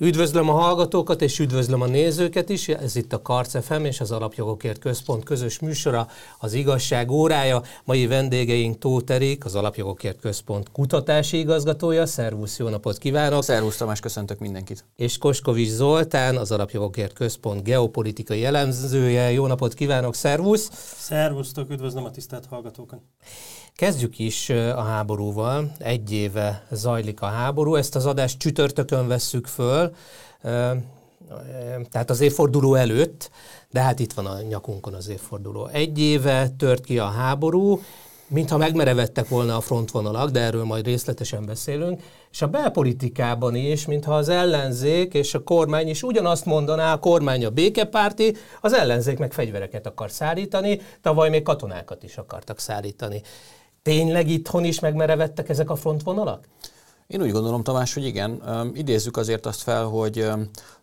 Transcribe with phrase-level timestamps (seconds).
[0.00, 2.68] Üdvözlöm a hallgatókat és üdvözlöm a nézőket is.
[2.68, 6.08] Ez itt a Karc FM és az Alapjogokért Központ közös műsora,
[6.38, 7.62] az igazság órája.
[7.84, 12.06] Mai vendégeink Tóth Erik, az Alapjogokért Központ kutatási igazgatója.
[12.06, 13.42] Szervusz, jó napot kívánok!
[13.42, 14.84] Szervusz Tamás, köszöntök mindenkit!
[14.96, 19.30] És Koskovics Zoltán, az Alapjogokért Központ geopolitikai elemzője.
[19.30, 20.70] Jó napot kívánok, szervusz!
[20.98, 23.00] Szervusztok, üdvözlöm a tisztelt hallgatókat!
[23.78, 25.72] Kezdjük is a háborúval.
[25.78, 27.74] Egy éve zajlik a háború.
[27.74, 29.87] Ezt az adást csütörtökön vesszük föl,
[31.90, 33.30] tehát az évforduló előtt,
[33.70, 35.66] de hát itt van a nyakunkon az évforduló.
[35.66, 37.80] Egy éve tört ki a háború,
[38.28, 44.16] mintha megmerevettek volna a frontvonalak, de erről majd részletesen beszélünk, és a belpolitikában is, mintha
[44.16, 49.32] az ellenzék és a kormány is ugyanazt mondaná, a kormány a békepárti, az ellenzék meg
[49.32, 53.22] fegyvereket akar szállítani, tavaly még katonákat is akartak szállítani.
[53.82, 56.48] Tényleg itthon is megmerevettek ezek a frontvonalak?
[57.08, 58.42] Én úgy gondolom, Tamás, hogy igen.
[58.74, 60.30] Idézzük azért azt fel, hogy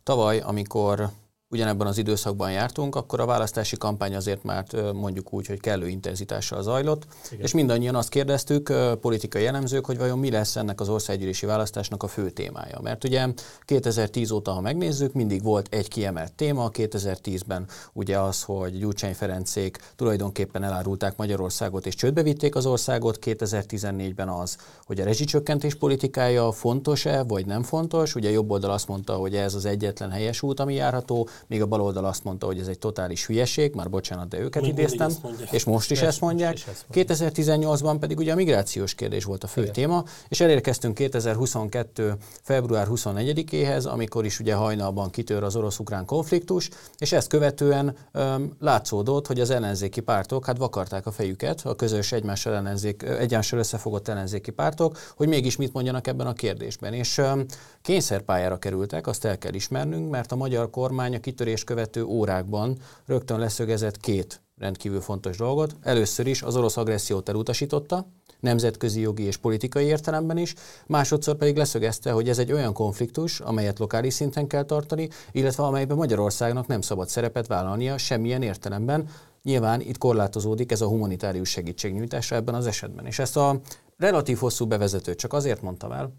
[0.04, 1.10] tavaly, amikor
[1.56, 6.62] ugyanebben az időszakban jártunk, akkor a választási kampány azért már mondjuk úgy, hogy kellő intenzitással
[6.62, 7.46] zajlott, Igen.
[7.46, 12.08] és mindannyian azt kérdeztük, politikai jellemzők, hogy vajon mi lesz ennek az országgyűlési választásnak a
[12.08, 12.80] fő témája.
[12.82, 13.28] Mert ugye
[13.66, 19.78] 2010 óta, ha megnézzük, mindig volt egy kiemelt téma, 2010-ben ugye az, hogy Gyurcsány Ferencék
[19.96, 27.24] tulajdonképpen elárulták Magyarországot és csődbe vitték az országot, 2014-ben az, hogy a rezsicsökkentés politikája fontos-e,
[27.24, 30.74] vagy nem fontos, ugye jobb oldal azt mondta, hogy ez az egyetlen helyes út, ami
[30.74, 34.62] járható, míg a baloldal azt mondta, hogy ez egy totális hülyeség, már bocsánat, de őket
[34.62, 35.12] Még idéztem,
[35.52, 36.58] és most is ezt mondják.
[36.92, 39.74] 2018-ban pedig ugye a migrációs kérdés volt a fő Igen.
[39.74, 42.14] téma, és elérkeztünk 2022.
[42.42, 49.28] február 24-éhez, amikor is ugye hajnalban kitör az orosz-ukrán konfliktus, és ezt követően öm, látszódott,
[49.28, 54.52] hogy az ellenzéki pártok hát vakarták a fejüket, a közös egymással, ellenzék, egymással összefogott ellenzéki
[54.52, 56.94] pártok, hogy mégis mit mondjanak ebben a kérdésben.
[56.94, 57.46] És öm,
[57.82, 63.40] kényszerpályára kerültek, azt el kell ismernünk, mert a magyar kormány a kitörés követő órákban rögtön
[63.40, 65.76] leszögezett két rendkívül fontos dolgot.
[65.82, 68.08] Először is az orosz agressziót elutasította,
[68.40, 70.54] nemzetközi jogi és politikai értelemben is,
[70.88, 75.98] másodszor pedig leszögezte, hogy ez egy olyan konfliktus, amelyet lokális szinten kell tartani, illetve amelyben
[75.98, 79.08] Magyarországnak nem szabad szerepet vállalnia semmilyen értelemben.
[79.44, 83.06] Nyilván itt korlátozódik ez a humanitárius segítségnyújtása ebben az esetben.
[83.06, 83.60] És ezt a
[83.98, 86.14] relatív hosszú bevezetőt csak azért mondtam el,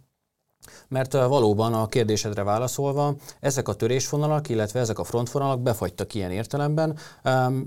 [0.88, 6.98] mert valóban a kérdésedre válaszolva, ezek a törésvonalak, illetve ezek a frontvonalak befagytak ilyen értelemben.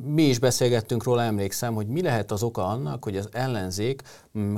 [0.03, 4.01] Mi is beszélgettünk róla, emlékszem, hogy mi lehet az oka annak, hogy az ellenzék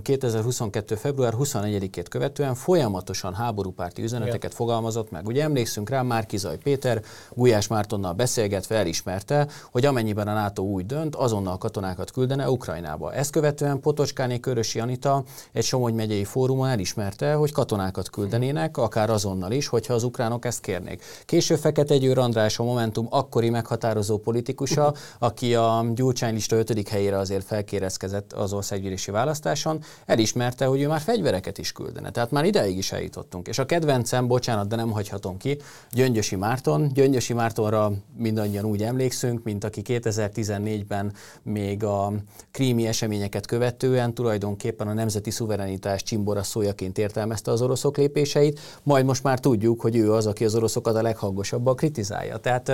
[0.02, 0.96] 2022.
[0.96, 4.56] február 24-ét követően folyamatosan háborúpárti üzeneteket Igen.
[4.56, 5.28] fogalmazott meg.
[5.28, 11.16] Ugye emlékszünk rá, Márkizaj Péter Gulyás Mártonnal beszélgetve elismerte, hogy amennyiben a NATO úgy dönt,
[11.16, 13.14] azonnal katonákat küldene Ukrajnába.
[13.14, 19.52] Ezt követően Potocskáné Körösi Anita egy Somogy megyei fórumon elismerte, hogy katonákat küldenének, akár azonnal
[19.52, 21.04] is, hogyha az ukránok ezt kérnék.
[21.26, 26.88] Később Fekete Győr András a Momentum akkori meghatározó politikusa, aki a Gyurcsány lista 5.
[26.90, 32.12] helyére azért felkérezkezett az országgyűlési választáson, elismerte, hogy ő már fegyvereket is küldene.
[32.12, 33.48] Tehát már ideig is eljutottunk.
[33.48, 35.58] És a kedvencem, bocsánat, de nem hagyhatom ki,
[35.92, 36.90] Gyöngyösi Márton.
[36.94, 42.14] Gyöngyösi Mártonra mindannyian úgy emlékszünk, mint aki 2014-ben még a
[42.52, 49.24] krími eseményeket követően tulajdonképpen a nemzeti szuverenitás csimbora szójaként értelmezte az oroszok lépéseit, majd most
[49.24, 52.38] már tudjuk, hogy ő az, aki az oroszokat a leghangosabban kritizálja.
[52.38, 52.72] Tehát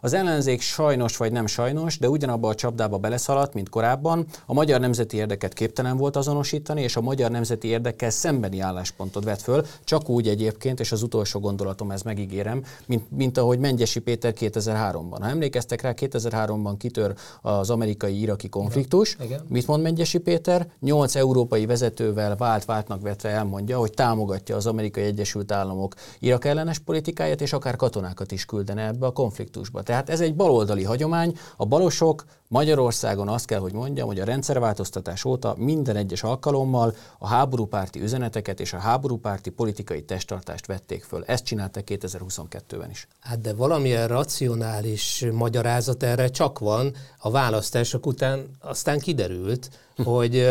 [0.00, 4.26] az ellenzék sajnos vagy nem sajnos, de ugyanabba a csapdába beleszaladt, mint korábban.
[4.46, 9.24] A magyar nemzeti érdeket képtelen volt azon azonosítani, és a magyar nemzeti érdekkel szembeni álláspontot
[9.24, 14.00] vett föl, csak úgy egyébként, és az utolsó gondolatom, ez megígérem, mint, mint ahogy Mengyesi
[14.00, 15.16] Péter 2003-ban.
[15.20, 19.16] Ha emlékeztek rá, 2003-ban kitör az amerikai-iraki konfliktus.
[19.20, 19.40] Igen.
[19.48, 20.66] Mit mond Mengyesi Péter?
[20.80, 26.78] Nyolc európai vezetővel vált váltnak vetve elmondja, hogy támogatja az amerikai Egyesült Államok Irak ellenes
[26.78, 29.82] politikáját, és akár katonákat is küldene ebbe a konfliktusba.
[29.82, 31.36] Tehát ez egy baloldali hagyomány.
[31.56, 37.26] A balosok Magyarországon azt kell, hogy mondjam, hogy a rendszerváltoztatás óta minden egyes alkalommal a
[37.26, 41.24] háborúpárti üzeneteket és a háborúpárti politikai testtartást vették föl.
[41.26, 43.08] Ezt csinálták 2022-ben is.
[43.20, 46.94] Hát de valamilyen racionális magyarázat erre csak van.
[47.18, 49.70] A választások után aztán kiderült,
[50.04, 50.46] hogy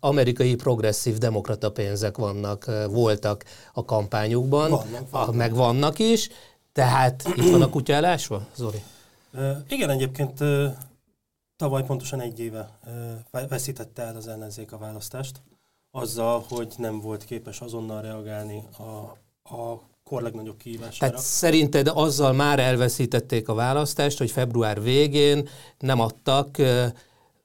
[0.00, 5.34] amerikai progresszív demokrata pénzek vannak, voltak a kampányukban, vannak, vannak.
[5.34, 6.28] meg vannak is,
[6.72, 8.82] tehát itt van a kutya elásva, Zoli?
[9.68, 10.42] igen, egyébként
[11.60, 12.68] Tavaly pontosan egy éve
[13.48, 15.40] veszítette el az ellenzék a választást,
[15.90, 18.82] azzal, hogy nem volt képes azonnal reagálni a,
[19.54, 20.98] a kor legnagyobb kihívására.
[20.98, 25.48] Tehát szerinted azzal már elveszítették a választást, hogy február végén
[25.78, 26.56] nem adtak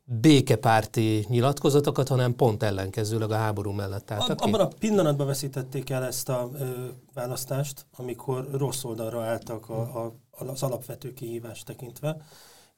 [0.08, 6.30] békepárti nyilatkozatokat, hanem pont ellenkezőleg a háború mellett álltak Abban a pillanatban veszítették el ezt
[6.30, 6.66] a ö,
[7.14, 12.18] választást, amikor rossz oldalra álltak a, a, az alapvető kihívást tekintve.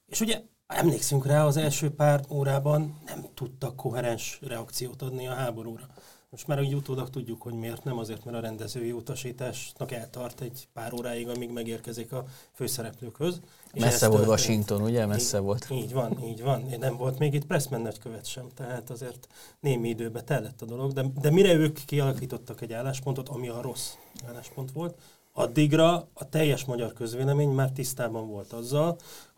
[0.06, 5.88] És ugye emlékszünk rá, az első pár órában nem tudtak koherens reakciót adni a háborúra.
[6.30, 10.68] Most már úgy utólag tudjuk, hogy miért nem, azért, mert a rendezői utasításnak eltart egy
[10.74, 13.40] pár óráig, amíg megérkezik a főszereplőkhöz.
[13.74, 14.40] És Messze volt történt.
[14.40, 15.06] Washington, ugye?
[15.06, 15.68] Messze így, volt.
[15.72, 16.74] Így van, így van.
[16.80, 19.28] Nem volt még itt Pressman nagykövet sem, tehát azért
[19.60, 23.94] némi időbe tellett a dolog, de, de mire ők kialakítottak egy álláspontot, ami a rossz
[24.28, 24.98] álláspont volt,
[25.34, 28.98] addigra a teljes magyar közvélemény már tisztában volt azzal,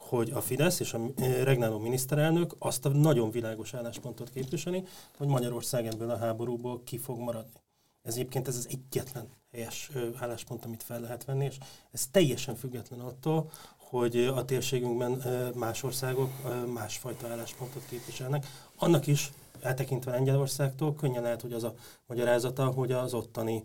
[0.10, 4.84] hogy a Fidesz és a eh, regnáló miniszterelnök azt a nagyon világos álláspontot képviseli,
[5.18, 7.60] hogy Magyarország ebből a háborúból ki fog maradni.
[8.02, 11.58] Ez egyébként ez az egyetlen helyes álláspont, amit fel lehet venni, és
[11.92, 15.24] ez teljesen független attól, hogy a térségünkben
[15.56, 16.30] más országok
[16.74, 18.46] másfajta álláspontot képviselnek.
[18.78, 21.76] Annak is, eltekintve Lengyelországtól, könnyen lehet, hogy az a
[22.06, 23.64] magyarázata, hogy az ottani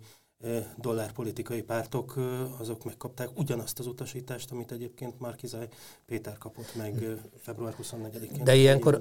[0.76, 2.14] dollárpolitikai pártok,
[2.58, 5.68] azok megkapták ugyanazt az utasítást, amit egyébként Márkizaj
[6.06, 8.44] Péter kapott meg február 24-én.
[8.44, 9.00] De ilyenkor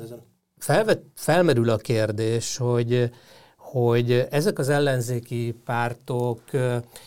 [0.58, 3.12] felvet, felmerül a kérdés, hogy
[3.74, 6.42] hogy ezek az ellenzéki pártok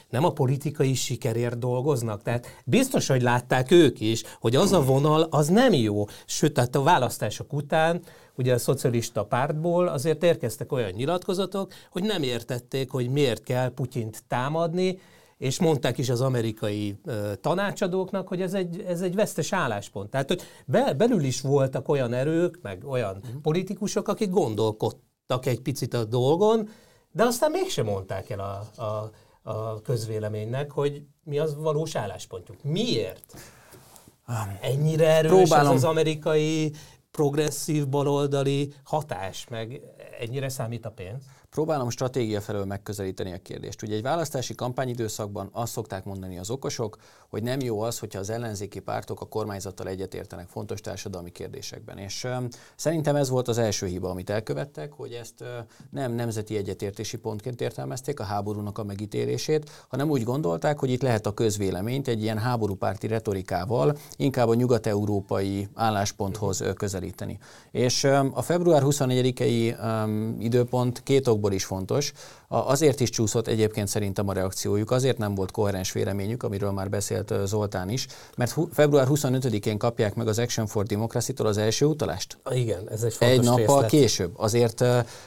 [0.08, 2.22] nem a politikai sikerért dolgoznak.
[2.22, 6.04] Tehát biztos, hogy látták ők is, hogy az a vonal az nem jó.
[6.26, 8.02] Sőt, tehát a választások után
[8.36, 14.24] ugye a szocialista pártból azért érkeztek olyan nyilatkozatok, hogy nem értették, hogy miért kell Putyint
[14.28, 14.98] támadni,
[15.38, 20.10] és mondták is az amerikai uh, tanácsadóknak, hogy ez egy, ez egy vesztes álláspont.
[20.10, 23.40] Tehát, hogy be, belül is voltak olyan erők, meg olyan uh-huh.
[23.40, 26.68] politikusok, akik gondolkodtak egy picit a dolgon,
[27.12, 29.10] de aztán mégsem mondták el a, a,
[29.42, 32.62] a közvéleménynek, hogy mi az valós álláspontjuk.
[32.62, 33.36] Miért?
[34.60, 35.70] Ennyire erős Próbálom.
[35.70, 36.72] az az amerikai
[37.16, 39.80] progresszív baloldali hatás, meg
[40.20, 41.22] ennyire számít a pénz?
[41.56, 43.82] Próbálom stratégia felől megközelíteni a kérdést.
[43.82, 46.96] Ugye egy választási kampányidőszakban azt szokták mondani az okosok,
[47.28, 51.98] hogy nem jó az, hogyha az ellenzéki pártok a kormányzattal egyetértenek fontos társadalmi kérdésekben.
[51.98, 52.44] És uh,
[52.76, 55.48] szerintem ez volt az első hiba, amit elkövettek, hogy ezt uh,
[55.90, 61.26] nem nemzeti egyetértési pontként értelmezték a háborúnak a megítélését, hanem úgy gondolták, hogy itt lehet
[61.26, 67.38] a közvéleményt egy ilyen háborúpárti retorikával inkább a nyugat-európai állásponthoz közelíteni.
[67.70, 72.12] És uh, a február 24-i um, időpont két okból is fontos.
[72.48, 77.34] Azért is csúszott egyébként szerintem a reakciójuk, azért nem volt koherens véleményük, amiről már beszélt
[77.44, 78.06] Zoltán is,
[78.36, 82.38] mert február 25-én kapják meg az Action for Democracy-tól az első utalást.
[82.50, 83.90] Igen, ez egy fontos Egy nappal részlet.
[83.90, 84.32] később.
[84.36, 84.84] Azért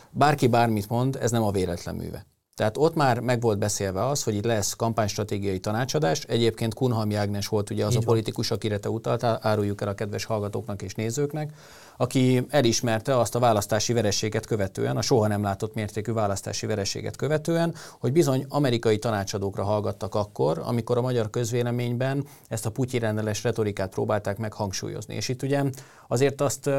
[0.10, 2.26] bárki bármit mond, ez nem a véletlen műve.
[2.60, 6.24] Tehát ott már meg volt beszélve az, hogy itt lesz kampánystratégiai tanácsadás.
[6.24, 9.94] Egyébként Kunhalmi Ágnes volt ugye az Így a politikus, akire te utaltál, áruljuk el a
[9.94, 11.54] kedves hallgatóknak és nézőknek,
[11.98, 17.76] aki elismerte azt a választási verességet követően, a soha nem látott mértékű választási verességet követően,
[18.00, 23.90] hogy bizony amerikai tanácsadókra hallgattak akkor, amikor a magyar közvéleményben ezt a putyi rendeles retorikát
[23.90, 25.16] próbálták meg hangsúlyozni.
[25.16, 25.64] És itt ugye
[26.08, 26.70] azért azt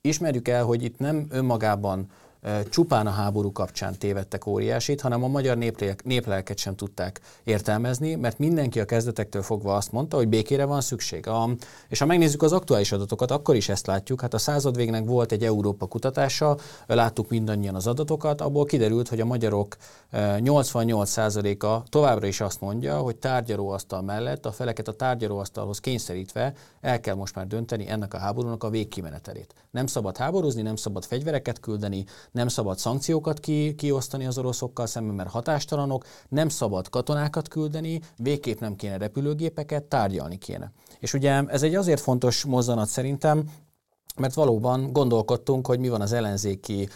[0.00, 2.06] ismerjük el, hogy itt nem önmagában
[2.68, 5.58] csupán a háború kapcsán tévedtek óriásit, hanem a magyar
[6.04, 11.26] néplelket sem tudták értelmezni, mert mindenki a kezdetektől fogva azt mondta, hogy békére van szükség.
[11.26, 11.48] A,
[11.88, 14.20] és ha megnézzük az aktuális adatokat, akkor is ezt látjuk.
[14.20, 16.56] Hát a század végnek volt egy Európa kutatása,
[16.86, 19.76] láttuk mindannyian az adatokat, abból kiderült, hogy a magyarok
[20.12, 27.14] 88%-a továbbra is azt mondja, hogy tárgyalóasztal mellett a feleket a tárgyalóasztalhoz kényszerítve el kell
[27.14, 29.54] most már dönteni ennek a háborúnak a végkimenetelét.
[29.70, 35.14] Nem szabad háborúzni, nem szabad fegyvereket küldeni, nem szabad szankciókat ki, kiosztani az oroszokkal szemben,
[35.14, 40.72] mert hatástalanok, nem szabad katonákat küldeni, végképp nem kéne repülőgépeket, tárgyalni kéne.
[40.98, 43.50] És ugye ez egy azért fontos mozzanat szerintem,
[44.16, 46.88] mert valóban gondolkodtunk, hogy mi van az ellenzéki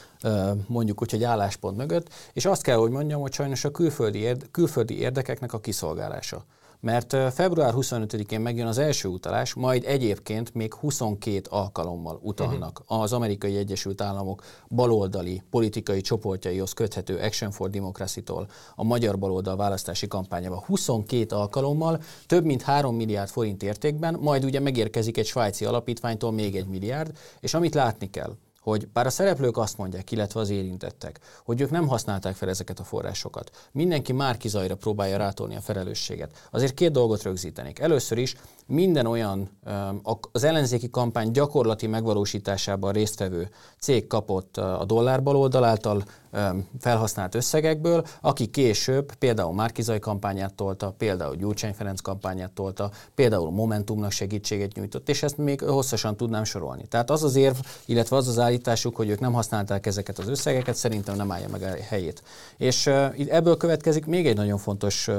[0.66, 4.46] mondjuk úgy, hogy álláspont mögött, és azt kell, hogy mondjam, hogy sajnos a külföldi, érde,
[4.50, 6.44] külföldi érdekeknek a kiszolgálása
[6.82, 13.02] mert február 25-én megjön az első utalás, majd egyébként még 22 alkalommal utalnak uh-huh.
[13.02, 20.06] az amerikai Egyesült Államok baloldali politikai csoportjaihoz köthető Action for Democracy-tól a magyar baloldal választási
[20.06, 26.32] kampányába 22 alkalommal, több mint 3 milliárd forint értékben, majd ugye megérkezik egy svájci alapítványtól
[26.32, 30.50] még egy milliárd, és amit látni kell, hogy bár a szereplők azt mondják, illetve az
[30.50, 35.60] érintettek, hogy ők nem használták fel ezeket a forrásokat, mindenki már kizajra próbálja rátolni a
[35.60, 36.48] felelősséget.
[36.50, 37.78] Azért két dolgot rögzítenék.
[37.78, 39.50] Először is minden olyan
[40.32, 46.04] az ellenzéki kampány gyakorlati megvalósításában résztvevő cég kapott a dollár baloldal által
[46.80, 54.10] felhasznált összegekből, aki később például Márkizai kampányát tolta, például Gyurcsány Ferenc kampányát tolta, például Momentumnak
[54.10, 56.86] segítséget nyújtott, és ezt még hosszasan tudnám sorolni.
[56.88, 60.74] Tehát az az érv, illetve az az állításuk, hogy ők nem használták ezeket az összegeket,
[60.74, 62.22] szerintem nem állja meg a helyét.
[62.56, 62.86] És
[63.28, 65.10] ebből következik még egy nagyon fontos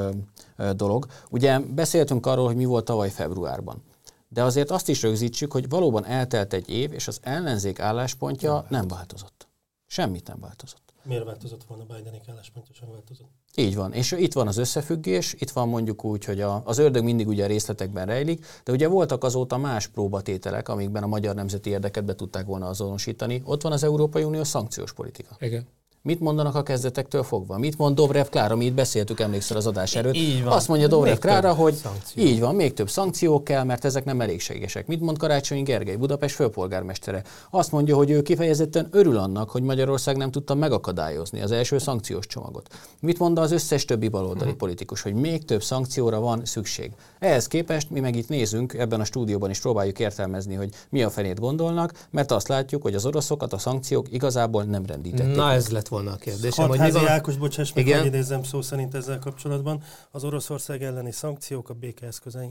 [0.76, 1.06] dolog.
[1.30, 3.84] Ugye beszéltünk arról, hogy mi volt tavaly februárban.
[4.28, 8.88] De azért azt is rögzítsük, hogy valóban eltelt egy év, és az ellenzék álláspontja nem
[8.88, 9.48] változott.
[9.86, 10.94] Semmit nem változott.
[11.04, 13.30] Miért változott volna Bidenik álláspontja sem változott?
[13.56, 17.04] Így van, és itt van az összefüggés, itt van mondjuk úgy, hogy a, az ördög
[17.04, 21.70] mindig ugye a részletekben rejlik, de ugye voltak azóta más próbatételek, amikben a magyar nemzeti
[21.70, 23.42] érdeket be tudták volna azonosítani.
[23.46, 25.36] Ott van az Európai Unió szankciós politika.
[25.40, 25.68] Igen.
[26.06, 27.58] Mit mondanak a kezdetektől fogva?
[27.58, 30.16] Mit mond Dobrev Klára, mi itt beszéltük, emlékszel az adás előtt?
[30.16, 30.54] Így van.
[30.54, 32.24] Azt mondja Dobrev Még Klára, hogy szankció.
[32.24, 34.88] így van, még több szankció kell, mert ezek nem elégségesek.
[34.88, 37.24] Mit mond Karácsony Gergely, Budapest főpolgármestere?
[37.50, 42.28] Azt mondja, hogy ő kifejezetten örül annak, hogy Magyarország nem tudta megakadályozni az első szankciós
[42.28, 42.68] csomagot.
[43.02, 44.58] Mit mond az összes többi baloldali Mhm.
[44.58, 46.92] politikus, hogy még több szankcióra van szükség.
[47.20, 51.10] Ehhez képest mi meg itt nézünk, ebben a stúdióban is próbáljuk értelmezni, hogy mi a
[51.10, 55.36] fenét gondolnak, mert azt látjuk, hogy az oroszokat a szankciók igazából nem rendítették.
[55.36, 57.14] Na ez lett volna a kérdésem, hogy mi Hadházi van.
[57.14, 59.84] Ákos, bocsáss meg, hogy idézzem szó szerint ezzel kapcsolatban.
[60.12, 62.50] Az Oroszország elleni szankciók a békeeszközei.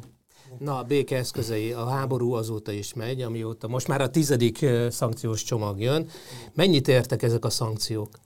[0.58, 5.42] Na, a béke eszközei, a háború azóta is megy, amióta most már a tizedik szankciós
[5.42, 6.08] csomag jön.
[6.54, 8.18] Mennyit értek ezek a szankciók?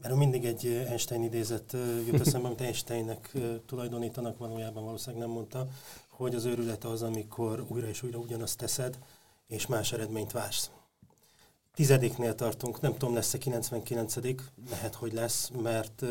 [0.00, 3.36] Erről mindig egy Einstein idézet jut eszembe, amit Einsteinnek
[3.66, 5.66] tulajdonítanak, valójában valószínűleg nem mondta,
[6.08, 8.98] hogy az őrület az, amikor újra és újra ugyanazt teszed,
[9.46, 10.70] és más eredményt vársz.
[11.74, 14.16] Tizediknél tartunk, nem tudom, lesz-e 99
[14.70, 16.04] lehet, hogy lesz, mert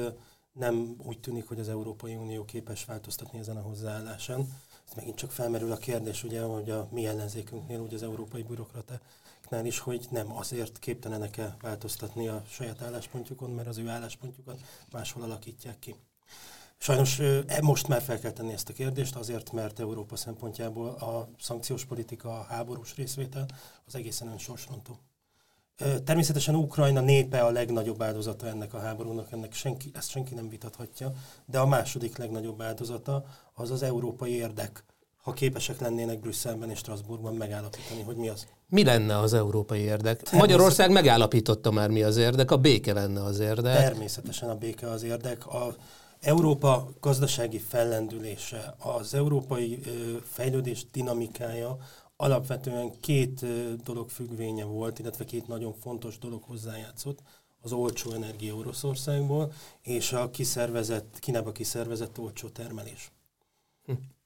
[0.51, 4.39] nem úgy tűnik, hogy az Európai Unió képes változtatni ezen a hozzáállásán.
[4.87, 9.65] Ez megint csak felmerül a kérdés, ugye, hogy a mi ellenzékünknél, úgy az európai bürokratáknál
[9.65, 14.59] is, hogy nem azért képtelenek-e változtatni a saját álláspontjukon, mert az ő álláspontjukat
[14.91, 15.95] máshol alakítják ki.
[16.77, 21.29] Sajnos e- most már fel kell tenni ezt a kérdést, azért, mert Európa szempontjából a
[21.39, 23.45] szankciós politika, a háborús részvétel
[23.85, 24.99] az egészen önsorsrontó.
[26.05, 31.11] Természetesen Ukrajna népe a legnagyobb áldozata ennek a háborúnak, ennek senki, ezt senki nem vitathatja,
[31.45, 34.83] de a második legnagyobb áldozata az az európai érdek,
[35.23, 38.47] ha képesek lennének Brüsszelben és Strasbourgban megállapítani, hogy mi az.
[38.67, 40.31] Mi lenne az európai érdek?
[40.31, 43.77] Magyarország megállapította már mi az érdek, a béke lenne az érdek.
[43.77, 45.47] Természetesen a béke az érdek.
[45.47, 45.75] A
[46.19, 49.79] Európa gazdasági fellendülése, az európai
[50.31, 51.77] fejlődés dinamikája
[52.21, 53.45] alapvetően két
[53.83, 57.19] dolog függvénye volt, illetve két nagyon fontos dolog hozzájátszott.
[57.61, 63.11] Az olcsó energia Oroszországból, és a kiszervezett, Kínába kiszervezett olcsó termelés.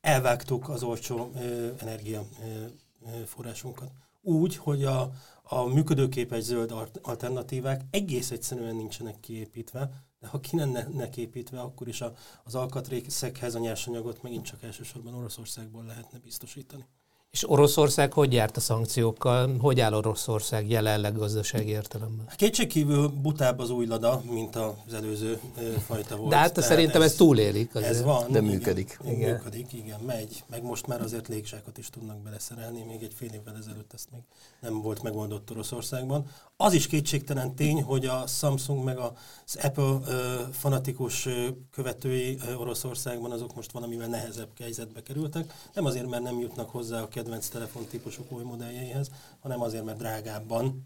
[0.01, 3.91] Elvágtuk az olcsó ö, energia ö, forrásunkat.
[4.21, 5.12] Úgy, hogy a,
[5.43, 12.01] a működőképes zöld alternatívák egész egyszerűen nincsenek kiépítve, de ha ki lennek építve, akkor is
[12.01, 16.85] a, az alkatrészekhez a nyersanyagot megint csak elsősorban Oroszországból lehetne biztosítani.
[17.33, 19.57] És Oroszország hogy járt a szankciókkal?
[19.59, 22.25] Hogy áll Oroszország jelenleg gazdasági értelemben?
[22.35, 25.39] Kétségkívül butább az új lada, mint az előző
[25.87, 26.29] fajta volt.
[26.29, 27.75] De hát Tehát szerintem ez túlélik.
[27.75, 27.89] Azért.
[27.89, 28.31] Ez van.
[28.31, 28.99] De működik.
[29.03, 29.15] Igen.
[29.15, 29.31] Igen.
[29.33, 30.43] Működik, igen, megy.
[30.49, 34.21] Meg most már azért légzsákot is tudnak beleszerelni, még egy fél évvel ezelőtt ezt még
[34.59, 36.25] nem volt megoldott Oroszországban.
[36.63, 42.53] Az is kétségtelen tény, hogy a Samsung meg az Apple ö, fanatikus ö, követői ö,
[42.53, 45.53] Oroszországban azok most valamivel nehezebb helyzetbe kerültek.
[45.74, 50.84] Nem azért, mert nem jutnak hozzá a kedvenc telefontípusok új modelljeihez, hanem azért, mert drágábban.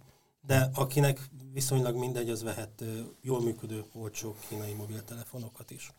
[0.47, 2.85] De akinek viszonylag mindegy, az vehet ö,
[3.21, 5.93] jól működő, olcsó kínai mobiltelefonokat is.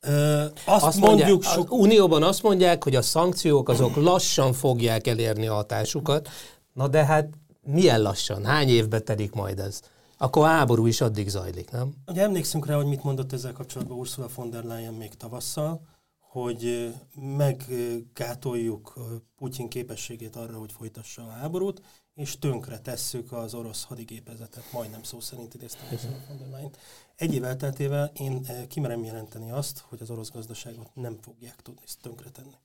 [0.00, 1.72] Ö, azt, Azt mondjuk mondják, sok...
[1.72, 6.28] Az Unióban azt mondják, hogy a szankciók azok lassan fogják elérni a hatásukat.
[6.72, 7.28] Na de hát
[7.66, 8.44] milyen lassan?
[8.44, 9.80] Hány évbe telik majd ez?
[10.18, 11.94] Akkor a háború is addig zajlik, nem?
[12.06, 15.80] Ugye emlékszünk rá, hogy mit mondott ezzel kapcsolatban Ursula von der Leyen még tavasszal,
[16.18, 18.94] hogy meggátoljuk
[19.36, 21.82] Putyin képességét arra, hogy folytassa a háborút,
[22.14, 26.70] és tönkre tesszük az orosz hadigépezetet, majdnem szó szerint idéztem Ursula von der Leyen.
[27.16, 32.56] Egy év elteltével én kimerem jelenteni azt, hogy az orosz gazdaságot nem fogják tudni tönkretenni.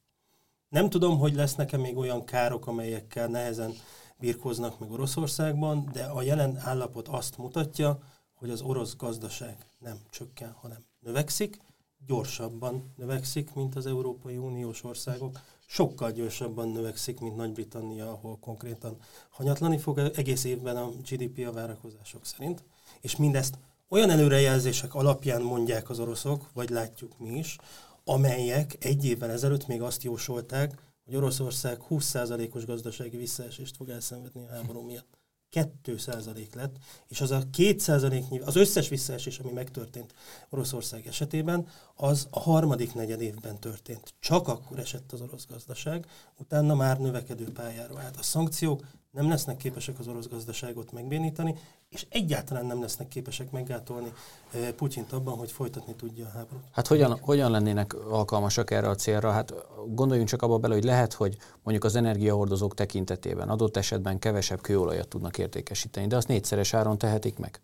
[0.70, 3.74] Nem tudom, hogy lesznek-e még olyan károk, amelyekkel nehezen
[4.20, 8.00] birkóznak meg Oroszországban, de a jelen állapot azt mutatja,
[8.34, 11.60] hogy az orosz gazdaság nem csökken, hanem növekszik,
[12.06, 18.98] gyorsabban növekszik, mint az Európai Uniós országok, sokkal gyorsabban növekszik, mint Nagy-Britannia, ahol konkrétan
[19.30, 22.64] hanyatlani fog egész évben a GDP a várakozások szerint,
[23.02, 23.58] és mindezt
[23.90, 27.58] olyan előrejelzések alapján mondják az oroszok, vagy látjuk mi is,
[28.04, 34.54] amelyek egy évvel ezelőtt még azt jósolták, hogy Oroszország 20%-os gazdasági visszaesést fog elszenvedni a
[34.54, 35.18] háború miatt.
[35.52, 36.76] 2% lett,
[37.08, 40.14] és az a 2%-nyi, az összes visszaesés, ami megtörtént
[40.50, 44.14] Oroszország esetében, az a harmadik negyed évben történt.
[44.20, 46.06] Csak akkor esett az orosz gazdaság,
[46.38, 48.18] utána már növekedő pályára állt.
[48.18, 51.56] A szankciók nem lesznek képesek az orosz gazdaságot megbénítani,
[51.90, 54.14] és egyáltalán nem lesznek képesek meggátolni
[54.52, 56.64] eh, Putyint abban, hogy folytatni tudja a háborút.
[56.72, 59.32] Hát hogyan, hogyan lennének alkalmasak erre a célra?
[59.32, 59.54] Hát
[59.88, 65.08] gondoljunk csak abba bele, hogy lehet, hogy mondjuk az energiahordozók tekintetében adott esetben kevesebb kőolajat
[65.08, 67.62] tudnak értékesíteni, de azt négyszeres áron tehetik meg.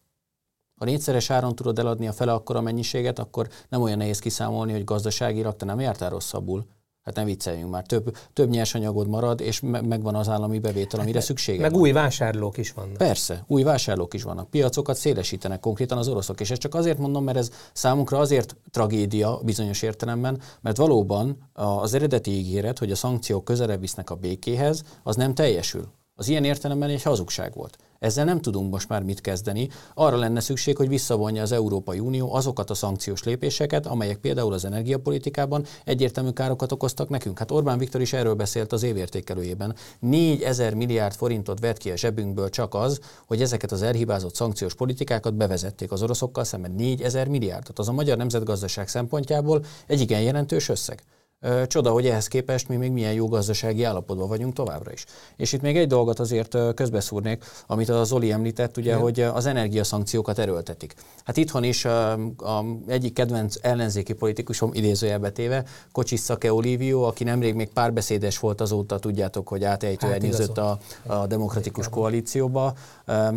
[0.80, 4.84] Ha négyszeres áron tudod eladni a fele akkora mennyiséget, akkor nem olyan nehéz kiszámolni, hogy
[4.84, 6.66] gazdaságilag te nem jártál rosszabbul,
[7.04, 11.18] Hát nem vicceljünk már, több, több nyersanyagod marad, és me- megvan az állami bevétel, amire
[11.18, 11.80] hát, szüksége Meg van.
[11.80, 12.98] új vásárlók is vannak.
[12.98, 14.50] Persze, új vásárlók is vannak.
[14.50, 19.40] Piacokat szélesítenek konkrétan az oroszok, és ezt csak azért mondom, mert ez számunkra azért tragédia
[19.44, 25.16] bizonyos értelemben, mert valóban az eredeti ígéret, hogy a szankciók közelebb visznek a békéhez, az
[25.16, 25.88] nem teljesül.
[26.16, 27.78] Az ilyen értelemben egy hazugság volt.
[28.04, 29.70] Ezzel nem tudunk most már mit kezdeni.
[29.94, 34.66] Arra lenne szükség, hogy visszavonja az Európai Unió azokat a szankciós lépéseket, amelyek például az
[34.66, 37.40] energiapolitikában egyértelmű károkat okoztak nekünk.
[37.40, 39.76] Hát Orbán Viktor is erről beszélt az évértékelőjében.
[40.00, 45.34] 4000 milliárd forintot vett ki a zsebünkből csak az, hogy ezeket az elhibázott szankciós politikákat
[45.34, 46.72] bevezették az oroszokkal szemben.
[46.72, 47.80] 4000 milliárdot.
[47.80, 51.04] Az a magyar nemzetgazdaság szempontjából egy igen jelentős összeg.
[51.68, 55.06] Csoda, hogy ehhez képest mi még milyen jó gazdasági állapotban vagyunk továbbra is.
[55.36, 59.02] És itt még egy dolgot azért közbeszúrnék, amit az Oli említett, ugye, Igen.
[59.02, 60.94] hogy az energiaszankciókat erőltetik.
[61.24, 67.24] Hát itthon is a, a egyik kedvenc ellenzéki politikusom idézőjelbe téve, Kocsis Szake Olívio, aki
[67.24, 72.74] nemrég még párbeszédes volt azóta, tudjátok, hogy átejtő hát, a, a demokratikus koalícióba.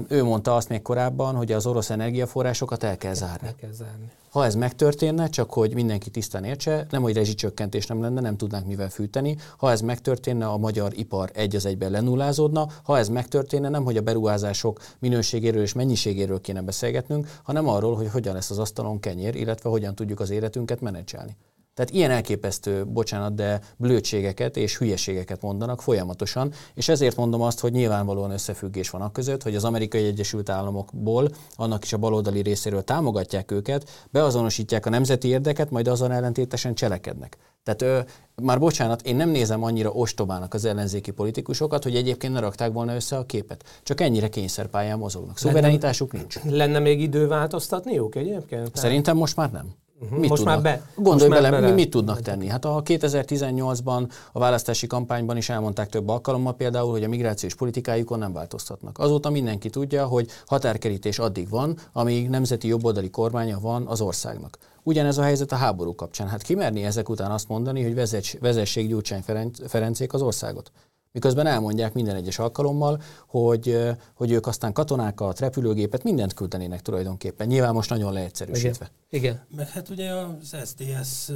[0.08, 3.46] Ő mondta azt még korábban, hogy az orosz energiaforrásokat el kell zárni.
[3.46, 4.10] El kell zárni.
[4.36, 8.66] Ha ez megtörténne, csak hogy mindenki tisztán értse, nem hogy rezsicsökkentés nem lenne, nem tudnánk
[8.66, 9.36] mivel fűteni.
[9.58, 12.68] Ha ez megtörténne, a magyar ipar egy az egyben lenullázódna.
[12.82, 18.08] Ha ez megtörténne, nem hogy a beruházások minőségéről és mennyiségéről kéne beszélgetnünk, hanem arról, hogy
[18.10, 21.36] hogyan lesz az asztalon kenyér, illetve hogyan tudjuk az életünket menedzselni.
[21.76, 27.72] Tehát ilyen elképesztő, bocsánat, de blödségeket és hülyeségeket mondanak folyamatosan, és ezért mondom azt, hogy
[27.72, 32.82] nyilvánvalóan összefüggés van a között, hogy az Amerikai Egyesült Államokból, annak is a baloldali részéről
[32.82, 37.36] támogatják őket, beazonosítják a nemzeti érdeket, majd azon ellentétesen cselekednek.
[37.62, 38.00] Tehát ö,
[38.42, 42.94] már bocsánat, én nem nézem annyira ostobának az ellenzéki politikusokat, hogy egyébként ne rakták volna
[42.94, 43.64] össze a képet.
[43.82, 45.38] Csak ennyire kényszerpályán mozognak.
[45.38, 46.42] Szuverenitásuk nincs.
[46.44, 48.76] Lenne még idő változtatniuk egyébként?
[48.76, 49.74] Szerintem most már nem.
[50.00, 50.18] Uh-huh.
[50.18, 50.62] Mit most tudnak?
[50.62, 50.86] már be.
[50.94, 52.48] Gondolj most bele, mi, mit tudnak tenni?
[52.48, 58.18] Hát a 2018-ban a választási kampányban is elmondták több alkalommal például, hogy a migrációs politikájukon
[58.18, 58.98] nem változtatnak.
[58.98, 64.58] Azóta mindenki tudja, hogy határkerítés addig van, amíg nemzeti jobboldali kormánya van az országnak.
[64.82, 66.28] Ugyanez a helyzet a háború kapcsán.
[66.28, 67.94] Hát kimerni ezek után azt mondani, hogy
[68.40, 69.22] vezessék Gyurcsány
[69.66, 70.70] Ferencék az országot?
[71.16, 73.78] Miközben elmondják minden egyes alkalommal, hogy,
[74.14, 77.46] hogy ők aztán katonákat, repülőgépet, mindent küldenének tulajdonképpen.
[77.46, 78.90] Nyilván most nagyon leegyszerűsítve.
[79.10, 79.22] Igen.
[79.32, 79.46] Igen.
[79.56, 81.32] Meg hát ugye az SDS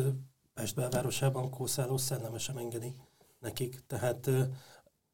[0.54, 2.94] Pest belvárosában kószáló szellemesen engedi
[3.38, 3.82] nekik.
[3.86, 4.30] Tehát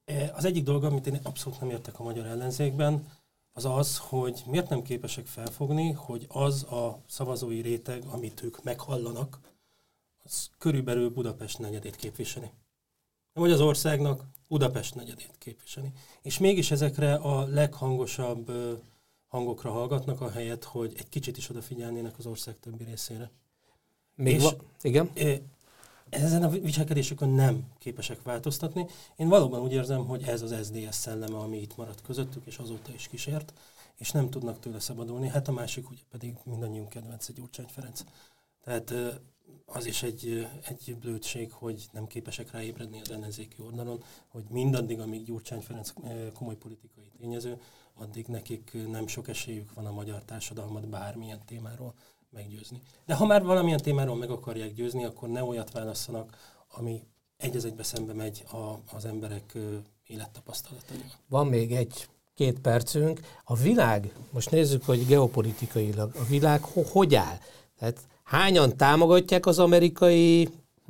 [0.04, 3.08] e, az egyik dolog, amit én abszolút nem értek a magyar ellenzékben,
[3.52, 9.38] az az, hogy miért nem képesek felfogni, hogy az a szavazói réteg, amit ők meghallanak,
[10.24, 12.50] az körülbelül Budapest negyedét képviseli
[13.40, 15.92] vagy az országnak Budapest negyedét képviseli.
[16.22, 18.52] És mégis ezekre a leghangosabb
[19.28, 23.30] hangokra hallgatnak, a helyet, hogy egy kicsit is odafigyelnének az ország többi részére.
[24.14, 25.10] Még és va- igen?
[26.08, 28.86] Ezen a viselkedésükön nem képesek változtatni.
[29.16, 32.92] Én valóban úgy érzem, hogy ez az SDS szelleme, ami itt maradt közöttük, és azóta
[32.92, 33.52] is kísért,
[33.96, 35.28] és nem tudnak tőle szabadulni.
[35.28, 38.04] Hát a másik ugye pedig mindannyiunk kedvence Gyurcsány Ferenc.
[38.64, 38.94] Tehát
[39.66, 45.24] az is egy, egy blödség, hogy nem képesek ráébredni az ellenzéki oldalon, hogy mindaddig, amíg
[45.24, 45.92] Gyurcsány Ferenc
[46.32, 47.60] komoly politikai tényező,
[47.94, 51.94] addig nekik nem sok esélyük van a magyar társadalmat bármilyen témáról
[52.30, 52.82] meggyőzni.
[53.06, 56.36] De ha már valamilyen témáról meg akarják győzni, akkor ne olyat válasszanak,
[56.68, 57.02] ami
[57.36, 59.58] egy egybe szembe megy a, az emberek
[60.06, 61.10] élettapasztalataival.
[61.28, 63.20] Van még egy két percünk.
[63.44, 67.38] A világ, most nézzük, hogy geopolitikailag, a világ ho- hogy áll?
[67.78, 70.48] Tehát hányan támogatják az amerikai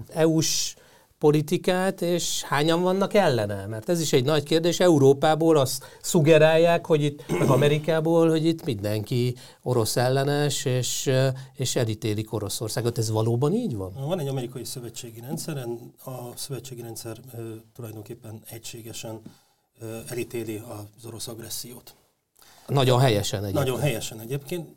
[0.09, 0.75] EU-s
[1.19, 3.67] politikát, és hányan vannak ellene?
[3.67, 4.81] Mert ez is egy nagy kérdés.
[4.81, 11.11] Európából azt szugerálják, hogy itt, meg Amerikából, hogy itt mindenki orosz ellenes, és,
[11.55, 12.99] és elítélik Oroszországot.
[12.99, 13.93] Ez valóban így van?
[14.07, 15.67] Van egy amerikai szövetségi rendszer,
[16.05, 17.17] a szövetségi rendszer
[17.75, 19.21] tulajdonképpen egységesen
[20.09, 21.95] elítéli az orosz agressziót.
[22.67, 23.65] Nagyon helyesen egyébként.
[23.67, 24.69] Nagyon helyesen egyébként.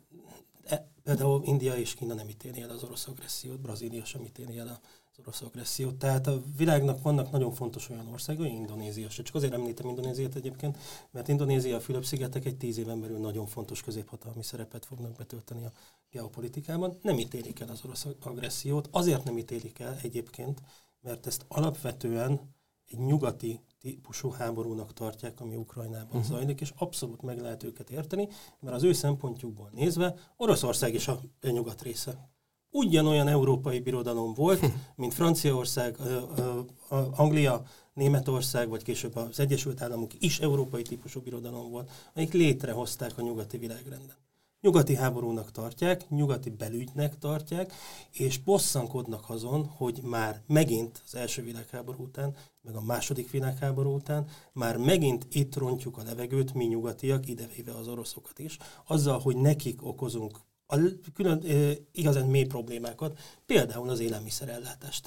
[1.10, 4.80] Például India és Kína nem ítéli el az orosz agressziót, Brazília sem ítéli el
[5.12, 5.94] az orosz agressziót.
[5.94, 9.22] Tehát a világnak vannak nagyon fontos olyan országai, Indonézia se.
[9.22, 10.78] Csak azért említem Indonéziát egyébként,
[11.10, 15.72] mert Indonézia, a Fülöp-szigetek egy tíz éven belül nagyon fontos középhatalmi szerepet fognak betölteni a
[16.10, 16.98] geopolitikában.
[17.02, 18.88] Nem ítélik el az orosz agressziót.
[18.90, 20.62] Azért nem ítélik el egyébként,
[21.00, 22.54] mert ezt alapvetően
[22.86, 26.24] egy nyugati típusú háborúnak tartják, ami Ukrajnában uh-huh.
[26.24, 28.28] zajlik, és abszolút meg lehet őket érteni,
[28.60, 32.28] mert az ő szempontjukból nézve Oroszország is a nyugat része.
[32.70, 34.60] Ugyanolyan európai birodalom volt,
[34.96, 35.96] mint Franciaország,
[37.10, 37.62] Anglia,
[37.92, 43.58] Németország, vagy később az Egyesült Államok is európai típusú birodalom volt, amik létrehozták a nyugati
[43.58, 44.29] világrendet
[44.60, 47.72] nyugati háborúnak tartják, nyugati belügynek tartják,
[48.10, 54.28] és bosszankodnak azon, hogy már megint az első világháború után, meg a második világháború után,
[54.52, 59.86] már megint itt rontjuk a levegőt, mi nyugatiak, idevéve az oroszokat is, azzal, hogy nekik
[59.86, 60.76] okozunk a
[61.14, 65.00] külön, e, igazán mély problémákat, például az élelmiszerellátás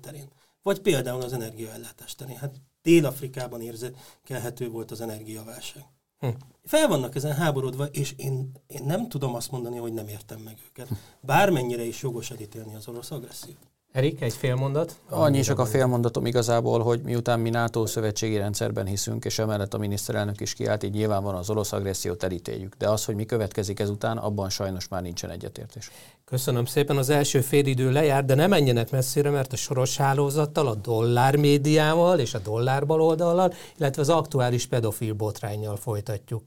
[0.00, 0.28] terén,
[0.62, 2.36] vagy például az energiaellátás terén.
[2.36, 5.93] Hát Dél-Afrikában érzékelhető volt az energiaválság.
[6.24, 6.34] Hm.
[6.64, 10.56] Fel vannak ezen háborodva, és én, én nem tudom azt mondani, hogy nem értem meg
[10.68, 10.88] őket.
[11.20, 13.56] Bármennyire is jogos elítélni az orosz agressziót.
[13.92, 15.00] Erik, egy félmondat?
[15.08, 19.78] Annyi csak a félmondatom igazából, hogy miután mi NATO szövetségi rendszerben hiszünk, és emellett a
[19.78, 22.74] miniszterelnök is kiállt, így nyilván van az orosz agressziót elítéljük.
[22.74, 25.90] De az, hogy mi következik ezután, abban sajnos már nincsen egyetértés.
[26.24, 30.74] Köszönöm szépen, az első félidő lejár, de nem menjenek messzire, mert a soros hálózattal, a
[30.74, 36.42] dollár médiával és a dollár baloldallal, illetve az aktuális pedofil botrányjal folytatjuk.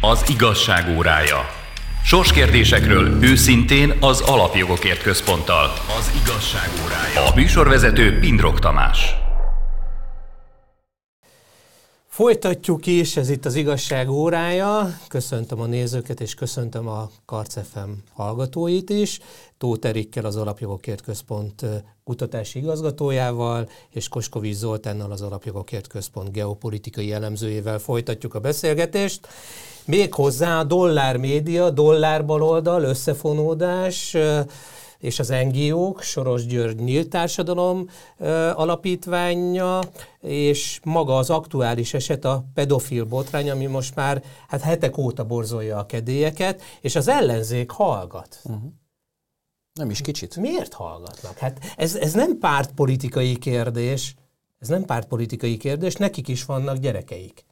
[0.00, 1.38] Az igazság órája.
[2.04, 5.72] Sorskérdésekről őszintén az Alapjogokért Központtal.
[5.98, 7.30] Az igazság órája.
[7.30, 9.23] A műsorvezető Pindrok Tamás.
[12.14, 14.98] Folytatjuk is, ez itt az igazság órája.
[15.08, 19.20] Köszöntöm a nézőket, és köszöntöm a Karcefem hallgatóit is.
[19.58, 21.64] Tóth Erikkel, az Alapjogokért Központ
[22.04, 29.28] kutatási igazgatójával, és Koskovics Zoltánnal, az Alapjogokért Központ geopolitikai elemzőjével folytatjuk a beszélgetést.
[29.86, 34.16] Még hozzá a dollár média, dollár baloldal, összefonódás,
[35.04, 37.88] és az NGO-k, Soros György Nyílt Társadalom
[38.54, 39.80] alapítványa,
[40.20, 45.78] és maga az aktuális eset a pedofil botrány, ami most már hát hetek óta borzolja
[45.78, 48.40] a kedélyeket, és az ellenzék hallgat.
[48.44, 48.62] Uh-huh.
[49.72, 50.36] Nem is kicsit.
[50.36, 51.38] Miért hallgatnak?
[51.38, 54.14] Hát ez, ez nem pártpolitikai kérdés,
[54.58, 57.44] ez nem pártpolitikai kérdés, nekik is vannak gyerekeik.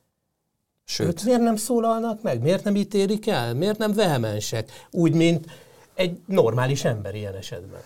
[0.84, 1.08] Sőt.
[1.08, 2.42] Őt miért nem szólalnak meg?
[2.42, 3.54] Miért nem ítélik el?
[3.54, 4.70] Miért nem vehemensek?
[4.90, 5.46] Úgy, mint
[5.94, 7.80] egy normális ember ilyen esetben.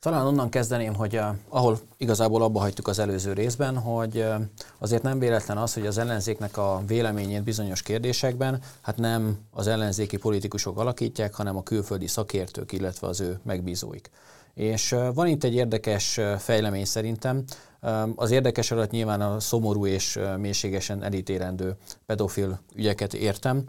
[0.00, 4.34] Talán onnan kezdeném, hogy uh, ahol igazából abba hagytuk az előző részben, hogy uh,
[4.78, 10.16] azért nem véletlen az, hogy az ellenzéknek a véleményét bizonyos kérdésekben hát nem az ellenzéki
[10.16, 14.10] politikusok alakítják, hanem a külföldi szakértők, illetve az ő megbízóik.
[14.54, 17.44] És uh, van itt egy érdekes fejlemény szerintem.
[18.14, 23.64] Az érdekes alatt nyilván a szomorú és uh, mélységesen elítélendő pedofil ügyeket értem.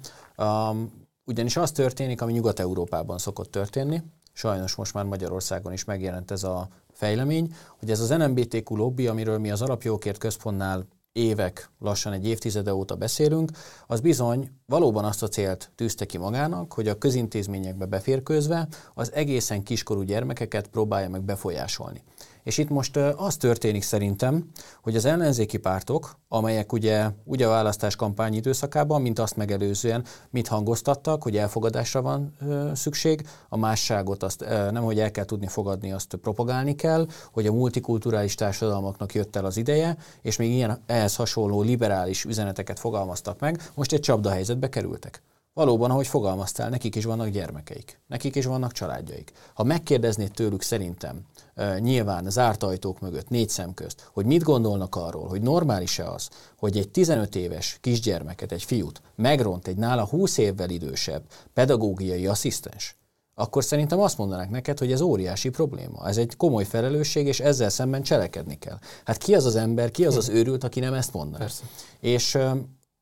[1.29, 4.01] Ugyanis az történik, ami Nyugat-Európában szokott történni,
[4.33, 9.37] sajnos most már Magyarországon is megjelent ez a fejlemény, hogy ez az NMBTQ lobby, amiről
[9.37, 13.51] mi az Alapjókért Központnál évek, lassan egy évtizede óta beszélünk,
[13.87, 19.63] az bizony valóban azt a célt tűzte ki magának, hogy a közintézményekbe beférkőzve az egészen
[19.63, 22.03] kiskorú gyermekeket próbálja meg befolyásolni.
[22.43, 24.49] És itt most az történik szerintem,
[24.81, 30.47] hogy az ellenzéki pártok, amelyek ugye, ugye a választás kampány időszakában, mint azt megelőzően, mit
[30.47, 35.47] hangoztattak, hogy elfogadásra van ö, szükség, a másságot azt ö, nem, hogy el kell tudni
[35.47, 40.81] fogadni, azt propagálni kell, hogy a multikulturális társadalmaknak jött el az ideje, és még ilyen
[40.85, 45.21] ehhez hasonló liberális üzeneteket fogalmaztak meg, most egy csapdahelyzetbe kerültek.
[45.53, 49.31] Valóban, ahogy fogalmaztál, nekik is vannak gyermekeik, nekik is vannak családjaik.
[49.53, 51.25] Ha megkérdeznéd tőlük szerintem,
[51.79, 56.77] nyilván zárt ajtók mögött, négy szem közt, hogy mit gondolnak arról, hogy normális-e az, hogy
[56.77, 62.97] egy 15 éves kisgyermeket, egy fiút megront egy nála 20 évvel idősebb pedagógiai asszisztens,
[63.35, 66.07] akkor szerintem azt mondanák neked, hogy ez óriási probléma.
[66.07, 68.77] Ez egy komoly felelősség, és ezzel szemben cselekedni kell.
[69.05, 71.37] Hát ki az az ember, ki az az őrült, aki nem ezt mondaná?
[71.37, 71.63] Persze.
[71.99, 72.37] És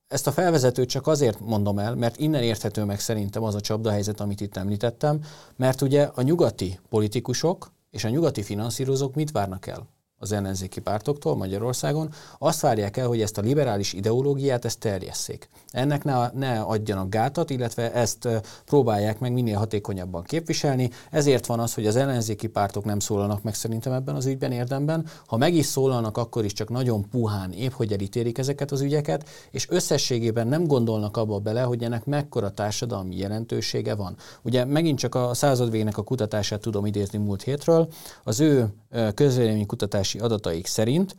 [0.07, 4.19] ezt a felvezetőt csak azért mondom el, mert innen érthető meg szerintem az a csapdahelyzet,
[4.19, 5.19] amit itt említettem,
[5.55, 9.87] mert ugye a nyugati politikusok és a nyugati finanszírozók mit várnak el?
[10.19, 15.49] Az ellenzéki pártoktól Magyarországon, azt várják el, hogy ezt a liberális ideológiát ezt terjesszék.
[15.69, 18.27] Ennek ne, ne adjanak gátat, illetve ezt
[18.65, 20.89] próbálják meg minél hatékonyabban képviselni.
[21.11, 25.05] Ezért van az, hogy az ellenzéki pártok nem szólalnak meg szerintem ebben az ügyben érdemben.
[25.25, 29.29] Ha meg is szólalnak, akkor is csak nagyon puhán, épp hogy elítélik ezeket az ügyeket,
[29.51, 34.15] és összességében nem gondolnak abba bele, hogy ennek mekkora társadalmi jelentősége van.
[34.41, 37.87] Ugye megint csak a század végnek a kutatását tudom idézni múlt hétről.
[38.23, 38.67] Az ő
[39.13, 39.65] közvéleménykutatás
[40.11, 41.15] kutatási adataik szerint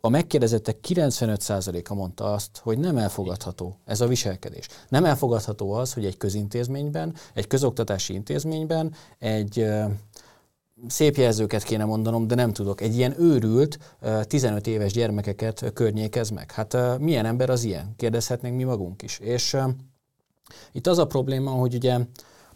[0.00, 4.68] a megkérdezettek 95%-a mondta azt, hogy nem elfogadható ez a viselkedés.
[4.88, 9.66] Nem elfogadható az, hogy egy közintézményben, egy közoktatási intézményben egy
[10.86, 12.80] szép jelzőket kéne mondanom, de nem tudok.
[12.80, 13.78] Egy ilyen őrült,
[14.22, 16.50] 15 éves gyermekeket környékez meg.
[16.52, 17.94] Hát milyen ember az ilyen?
[17.96, 19.18] Kérdezhetnénk mi magunk is.
[19.18, 19.56] És
[20.72, 21.98] itt az a probléma, hogy ugye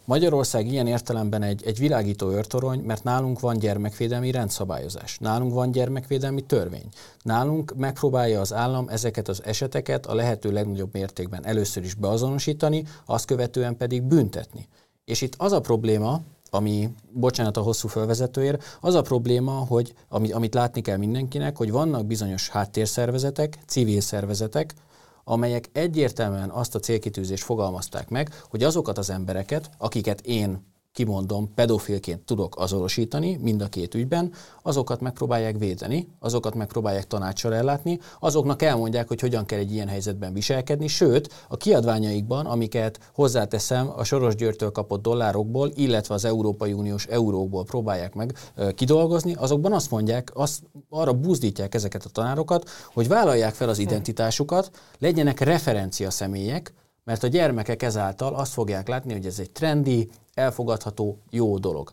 [0.05, 6.41] Magyarország ilyen értelemben egy, egy világító őrtorony, mert nálunk van gyermekvédelmi rendszabályozás, nálunk van gyermekvédelmi
[6.41, 6.89] törvény,
[7.21, 13.25] nálunk megpróbálja az állam ezeket az eseteket a lehető legnagyobb mértékben először is beazonosítani, azt
[13.25, 14.67] követően pedig büntetni.
[15.05, 20.33] És itt az a probléma, ami, bocsánat a hosszú felvezetőért, az a probléma, hogy amit,
[20.33, 24.73] amit látni kell mindenkinek, hogy vannak bizonyos háttérszervezetek, civil szervezetek,
[25.23, 32.21] amelyek egyértelműen azt a célkitűzést fogalmazták meg, hogy azokat az embereket, akiket én kimondom, pedofilként
[32.21, 34.31] tudok azonosítani mind a két ügyben,
[34.63, 40.33] azokat megpróbálják védeni, azokat megpróbálják tanácssal ellátni, azoknak elmondják, hogy hogyan kell egy ilyen helyzetben
[40.33, 47.05] viselkedni, sőt, a kiadványaikban, amiket hozzáteszem a Soros Györgytől kapott dollárokból, illetve az Európai Uniós
[47.05, 48.37] eurókból próbálják meg
[48.75, 54.71] kidolgozni, azokban azt mondják, azt, arra buzdítják ezeket a tanárokat, hogy vállalják fel az identitásukat,
[54.99, 56.73] legyenek referencia személyek,
[57.03, 61.91] mert a gyermekek ezáltal azt fogják látni, hogy ez egy trendi, elfogadható, jó dolog.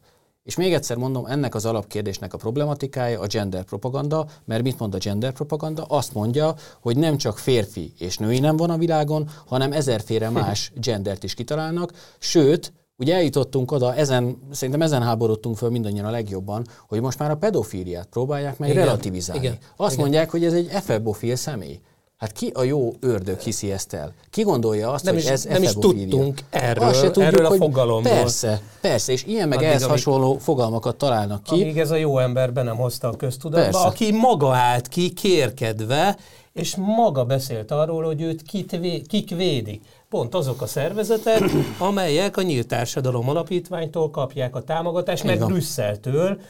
[0.48, 4.94] És még egyszer mondom, ennek az alapkérdésnek a problematikája a gender propaganda, mert mit mond
[4.94, 5.82] a gender propaganda?
[5.82, 10.72] Azt mondja, hogy nem csak férfi és női nem van a világon, hanem ezerféle más
[10.74, 16.66] gendert is kitalálnak, sőt, Ugye eljutottunk oda, ezen, szerintem ezen háborodtunk föl mindannyian a legjobban,
[16.88, 19.42] hogy most már a pedofíliát próbálják meg igen, relativizálni.
[19.44, 20.04] Igen, Azt igen.
[20.04, 21.80] mondják, hogy ez egy efebofil személy.
[22.18, 24.12] Hát ki a jó ördög hiszi ezt el?
[24.30, 27.54] Ki gondolja azt, nem hogy is, ez Nem is tudtunk erről, se tudjuk, erről a
[27.54, 28.12] fogalomból.
[28.12, 31.62] Persze, persze, és ilyen meg Addig, ehhez amíg, hasonló fogalmakat találnak ki.
[31.62, 33.86] Amíg ez a jó ember be nem hozta a köztudatba, persze.
[33.86, 36.16] aki maga állt ki kérkedve,
[36.52, 41.42] és maga beszélt arról, hogy őt kit vé, kik védik pont azok a szervezetek,
[41.78, 46.40] amelyek a Nyílt Társadalom Alapítványtól kapják a támogatást, meg Brüsszeltől.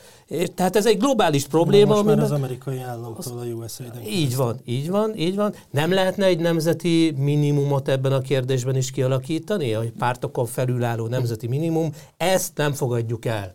[0.54, 1.94] Tehát ez egy globális probléma.
[1.94, 5.54] Most már az amerikai államtól a usaid Így van, így van, így van.
[5.70, 11.92] Nem lehetne egy nemzeti minimumot ebben a kérdésben is kialakítani, a pártokon felülálló nemzeti minimum?
[12.16, 13.54] Ezt nem fogadjuk el.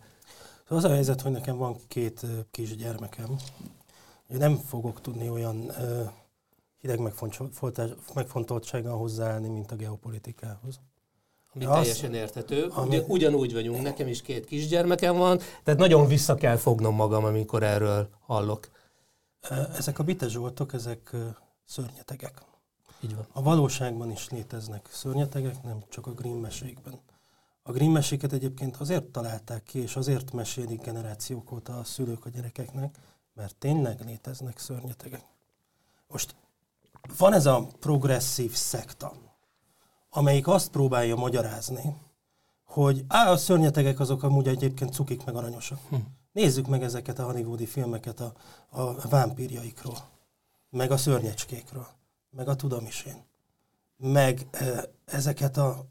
[0.68, 3.36] Az a helyzet, hogy nekem van két kis gyermekem.
[4.32, 5.72] Én nem fogok tudni olyan
[6.84, 7.00] hideg
[8.14, 10.80] megfontoltsággal hozzáállni, mint a geopolitikához.
[11.54, 12.66] Ami az, teljesen érthető.
[12.66, 13.02] Ami...
[13.08, 18.10] Ugyanúgy vagyunk, nekem is két kisgyermekem van, tehát nagyon vissza kell fognom magam, amikor erről
[18.26, 18.70] hallok.
[19.78, 21.16] Ezek a bitezsoltok, ezek
[21.66, 22.42] szörnyetegek.
[23.04, 23.26] Így van.
[23.32, 27.00] A valóságban is léteznek szörnyetegek, nem csak a Grimm mesékben.
[27.64, 32.30] A Grimm meséket egyébként azért találták ki, és azért mesélik generációk óta a szülők a
[32.30, 32.98] gyerekeknek,
[33.34, 35.24] mert tényleg léteznek szörnyetegek.
[36.08, 36.36] Most
[37.18, 39.14] van ez a progresszív szekta,
[40.10, 41.96] amelyik azt próbálja magyarázni,
[42.64, 45.80] hogy á, a szörnyetegek azok amúgy egyébként cukik meg aranyosak.
[45.90, 45.96] Hm.
[46.32, 48.34] Nézzük meg ezeket a hollywoodi filmeket a,
[48.70, 49.98] a vámpírjaikról,
[50.70, 51.88] meg a szörnyecskékről,
[52.30, 53.24] meg a tudamisén,
[53.98, 55.86] meg e, ezeket a...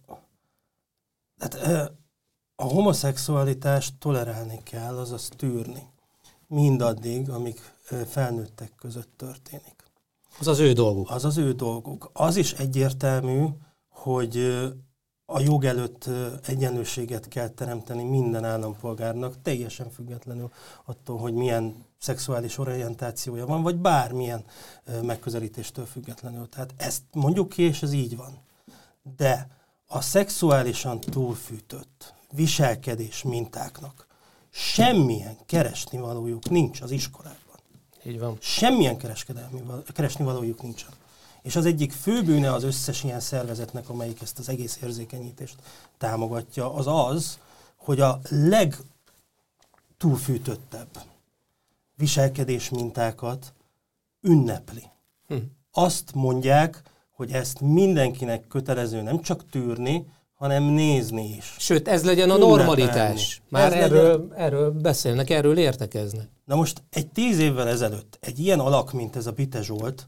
[1.39, 1.93] Hát, e,
[2.57, 5.91] a homoszexualitást tolerálni kell, azaz tűrni.
[6.47, 7.61] Mindaddig, amíg
[8.07, 9.82] felnőttek között történik.
[10.39, 11.11] Az az ő dolguk.
[11.11, 12.11] Az az ő dolguk.
[12.13, 13.47] Az is egyértelmű,
[13.89, 14.37] hogy
[15.27, 16.09] a jog előtt
[16.47, 20.51] egyenlőséget kell teremteni minden állampolgárnak, teljesen függetlenül
[20.85, 24.45] attól, hogy milyen szexuális orientációja van, vagy bármilyen
[25.03, 26.49] megközelítéstől függetlenül.
[26.49, 28.39] Tehát ezt mondjuk ki, és ez így van.
[29.17, 29.49] De
[29.87, 34.07] a szexuálisan túlfűtött viselkedés mintáknak
[34.51, 37.42] semmilyen keresnivalójuk nincs az iskolában.
[38.05, 38.37] Így van.
[38.41, 39.63] Semmilyen kereskedelmi,
[39.93, 40.91] keresni valójuk nincsen.
[41.43, 45.57] És az egyik fő bűne az összes ilyen szervezetnek, amelyik ezt az egész érzékenyítést
[45.99, 47.39] támogatja, az az,
[47.77, 51.03] hogy a legtúlfűtöttebb
[51.95, 53.53] viselkedés mintákat
[54.21, 54.83] ünnepli.
[55.27, 55.37] Hm.
[55.73, 60.07] Azt mondják, hogy ezt mindenkinek kötelező nem csak tűrni,
[60.43, 61.55] hanem nézni is.
[61.59, 63.43] Sőt, ez legyen a normalitás.
[63.49, 64.33] Már erről, legyen...
[64.37, 66.29] erről beszélnek, erről értekeznek.
[66.45, 70.07] Na most egy tíz évvel ezelőtt egy ilyen alak, mint ez a Bite Zsolt,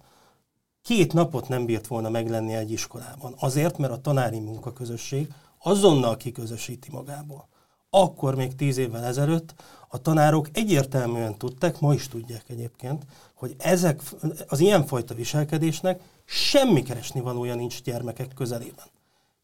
[0.83, 3.35] két napot nem bírt volna meglenni egy iskolában.
[3.39, 7.49] Azért, mert a tanári munkaközösség azonnal kiközösíti magából.
[7.91, 9.55] Akkor még tíz évvel ezelőtt
[9.89, 13.03] a tanárok egyértelműen tudták, ma is tudják egyébként,
[13.35, 14.01] hogy ezek
[14.49, 18.87] az ilyenfajta viselkedésnek semmi keresni valója nincs gyermekek közelében.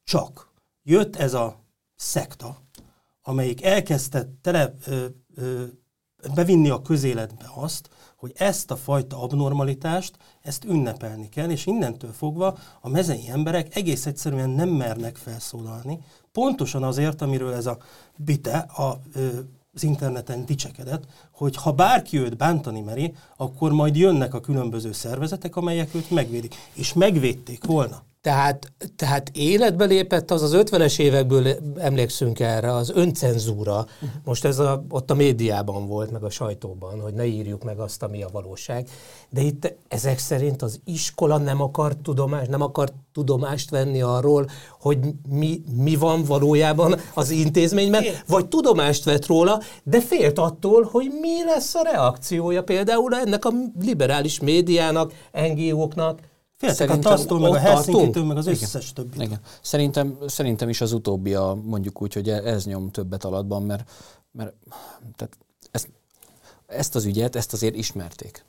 [0.04, 0.49] Csak
[0.82, 1.64] jött ez a
[1.96, 2.56] szekta,
[3.22, 5.64] amelyik elkezdte tele, ö, ö,
[6.34, 12.58] bevinni a közéletbe azt, hogy ezt a fajta abnormalitást, ezt ünnepelni kell, és innentől fogva
[12.80, 15.98] a mezei emberek egész egyszerűen nem mernek felszólalni,
[16.32, 17.78] pontosan azért, amiről ez a
[18.16, 19.28] bite, a ö,
[19.74, 25.56] az interneten dicsekedett, hogy ha bárki őt bántani meri, akkor majd jönnek a különböző szervezetek,
[25.56, 26.54] amelyek őt megvédik.
[26.72, 28.02] És megvédték volna.
[28.22, 31.46] Tehát, tehát életbe lépett az az 50-es évekből
[31.78, 33.86] emlékszünk erre, az öncenzúra.
[34.24, 38.02] Most ez a, ott a médiában volt, meg a sajtóban, hogy ne írjuk meg azt,
[38.02, 38.88] ami a valóság.
[39.30, 44.98] De itt ezek szerint az iskola nem akar tudomást, nem akar tudomást venni arról, hogy
[45.28, 51.44] mi, mi van valójában az intézményben, vagy tudomást vett róla, de félt attól, hogy mi
[51.44, 56.18] lesz a reakciója például ennek a liberális médiának, NGO-knak,
[56.60, 59.22] Féltek a TASZ-tól, meg a helsinki meg az összes többi.
[59.22, 59.40] Igen.
[59.60, 63.90] Szerintem, szerintem is az utóbbi a, mondjuk úgy, hogy ez nyom többet alatban, mert,
[64.32, 64.52] mert
[65.16, 65.36] tehát
[65.70, 65.88] ezt,
[66.66, 68.44] ezt az ügyet, ezt azért ismerték.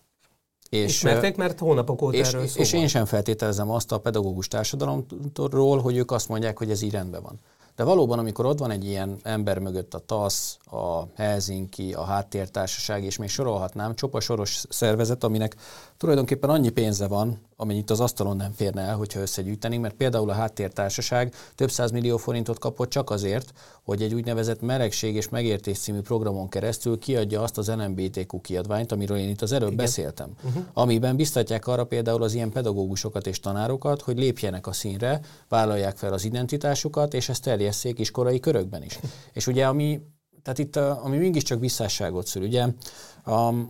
[0.69, 4.47] És, Ismerték, mert hónapok óta és, erről szó És én sem feltételezem azt a pedagógus
[4.47, 7.39] társadalomról, hogy ők azt mondják, hogy ez így rendben van.
[7.75, 13.03] De valóban, amikor ott van egy ilyen ember mögött a TASZ, a Helsinki, a Háttértársaság,
[13.03, 15.55] és még sorolhatnám, csopa soros szervezet, aminek
[15.97, 20.33] tulajdonképpen annyi pénze van, amennyit az asztalon nem férne el, hogyha összegyűjtenénk, mert például a
[20.33, 25.99] Háttértársaság több száz millió forintot kapott csak azért, hogy egy úgynevezett melegség és megértés című
[25.99, 29.85] programon keresztül kiadja azt az NMBTQ kiadványt, amiről én itt az előbb Igen.
[29.85, 30.63] beszéltem, uh-huh.
[30.73, 36.13] amiben biztatják arra például az ilyen pedagógusokat és tanárokat, hogy lépjenek a színre, vállalják fel
[36.13, 38.99] az identitásukat, és ezt terjesszék iskolai körökben is.
[39.33, 40.01] és ugye ami
[40.43, 42.67] tehát itt, ami mégiscsak visszásságot szül, ugye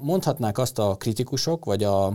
[0.01, 2.13] mondhatnák azt a kritikusok, vagy a,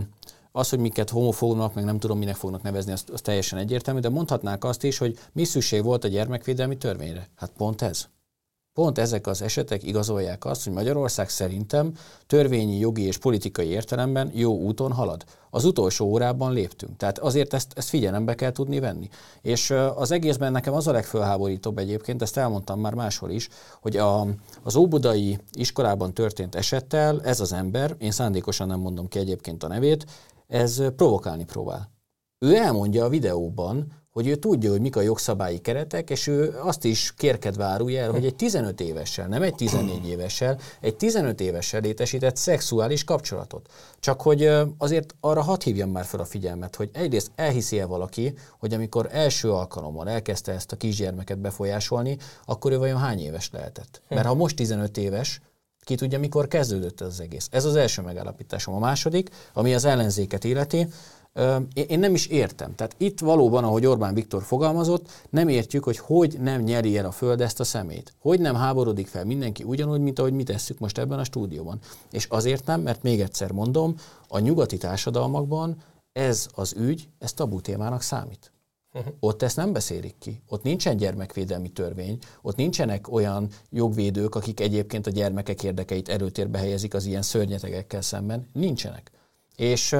[0.57, 4.09] az, hogy miket homofóbnak, meg nem tudom, minek fognak nevezni, az, az teljesen egyértelmű, de
[4.09, 7.27] mondhatnák azt is, hogy mi szükség volt a gyermekvédelmi törvényre.
[7.35, 8.07] Hát pont ez.
[8.73, 11.93] Pont ezek az esetek igazolják azt, hogy Magyarország szerintem
[12.27, 15.23] törvényi, jogi és politikai értelemben jó úton halad.
[15.49, 19.09] Az utolsó órában léptünk, tehát azért ezt, ezt figyelembe kell tudni venni.
[19.41, 23.49] És az egészben nekem az a legfölháborítóbb egyébként, ezt elmondtam már máshol is,
[23.81, 24.27] hogy a,
[24.63, 29.67] az óbudai iskolában történt esettel ez az ember, én szándékosan nem mondom ki egyébként a
[29.67, 30.05] nevét,
[30.47, 31.91] ez provokálni próbál.
[32.39, 36.83] Ő elmondja a videóban, hogy ő tudja, hogy mik a jogszabályi keretek, és ő azt
[36.83, 41.81] is kérkedve árulja el, hogy egy 15 évessel, nem egy 14 évessel, egy 15 évessel
[41.81, 43.69] létesített szexuális kapcsolatot.
[43.99, 48.73] Csak hogy azért arra hadd hívjam már fel a figyelmet, hogy egyrészt elhiszi-e valaki, hogy
[48.73, 54.01] amikor első alkalommal elkezdte ezt a kisgyermeket befolyásolni, akkor ő vajon hány éves lehetett?
[54.09, 55.41] Mert ha most 15 éves,
[55.87, 57.47] ki tudja, mikor kezdődött ez az egész.
[57.51, 58.73] Ez az első megállapításom.
[58.75, 60.87] A második, ami az ellenzéket illeti,
[61.73, 62.75] én nem is értem.
[62.75, 67.11] Tehát itt valóban, ahogy Orbán Viktor fogalmazott, nem értjük, hogy hogy nem nyeri el a
[67.11, 68.13] Föld ezt a szemét.
[68.19, 71.79] Hogy nem háborodik fel mindenki ugyanúgy, mint ahogy mi tesszük most ebben a stúdióban.
[72.11, 73.95] És azért nem, mert még egyszer mondom,
[74.27, 75.77] a nyugati társadalmakban
[76.11, 78.51] ez az ügy, ez tabu témának számít.
[78.97, 79.13] Uh-huh.
[79.19, 80.41] Ott ezt nem beszélik ki.
[80.47, 86.93] Ott nincsen gyermekvédelmi törvény, ott nincsenek olyan jogvédők, akik egyébként a gyermekek érdekeit előtérbe helyezik
[86.93, 88.47] az ilyen szörnyetegekkel szemben.
[88.53, 89.11] Nincsenek.
[89.55, 89.95] És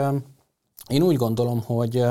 [0.87, 2.03] én úgy gondolom, hogy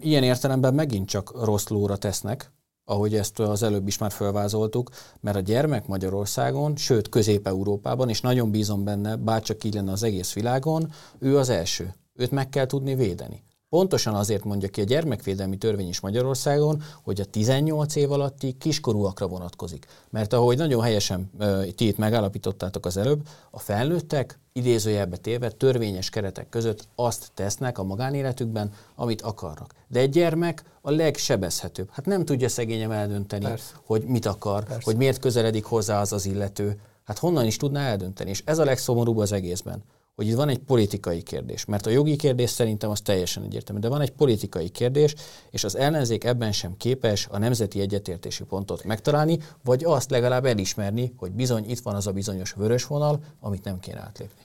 [0.00, 2.52] ilyen értelemben megint csak rossz lóra tesznek,
[2.84, 8.50] ahogy ezt az előbb is már felvázoltuk, mert a gyermek Magyarországon, sőt Közép-Európában, és nagyon
[8.50, 11.94] bízom benne, bárcsak így lenne az egész világon, ő az első.
[12.14, 13.42] Őt meg kell tudni védeni.
[13.70, 19.26] Pontosan azért mondja ki a gyermekvédelmi törvény is Magyarországon, hogy a 18 év alatti kiskorúakra
[19.26, 19.86] vonatkozik.
[20.10, 21.30] Mert ahogy nagyon helyesen
[21.76, 27.82] ti itt megállapítottátok az előbb, a felnőttek idézőjelbe téve törvényes keretek között azt tesznek a
[27.82, 29.74] magánéletükben, amit akarnak.
[29.88, 31.88] De egy gyermek a legsebezhetőbb.
[31.92, 33.74] Hát nem tudja szegényem eldönteni, Persze.
[33.84, 34.82] hogy mit akar, Persze.
[34.84, 36.80] hogy miért közeledik hozzá az az illető.
[37.04, 38.30] Hát honnan is tudná eldönteni?
[38.30, 39.82] És ez a legszomorúbb az egészben
[40.18, 41.64] hogy itt van egy politikai kérdés.
[41.64, 45.14] Mert a jogi kérdés szerintem az teljesen egyértelmű, de van egy politikai kérdés,
[45.50, 51.12] és az ellenzék ebben sem képes a nemzeti egyetértési pontot megtalálni, vagy azt legalább elismerni,
[51.16, 54.42] hogy bizony itt van az a bizonyos vörös vonal, amit nem kéne átlépni.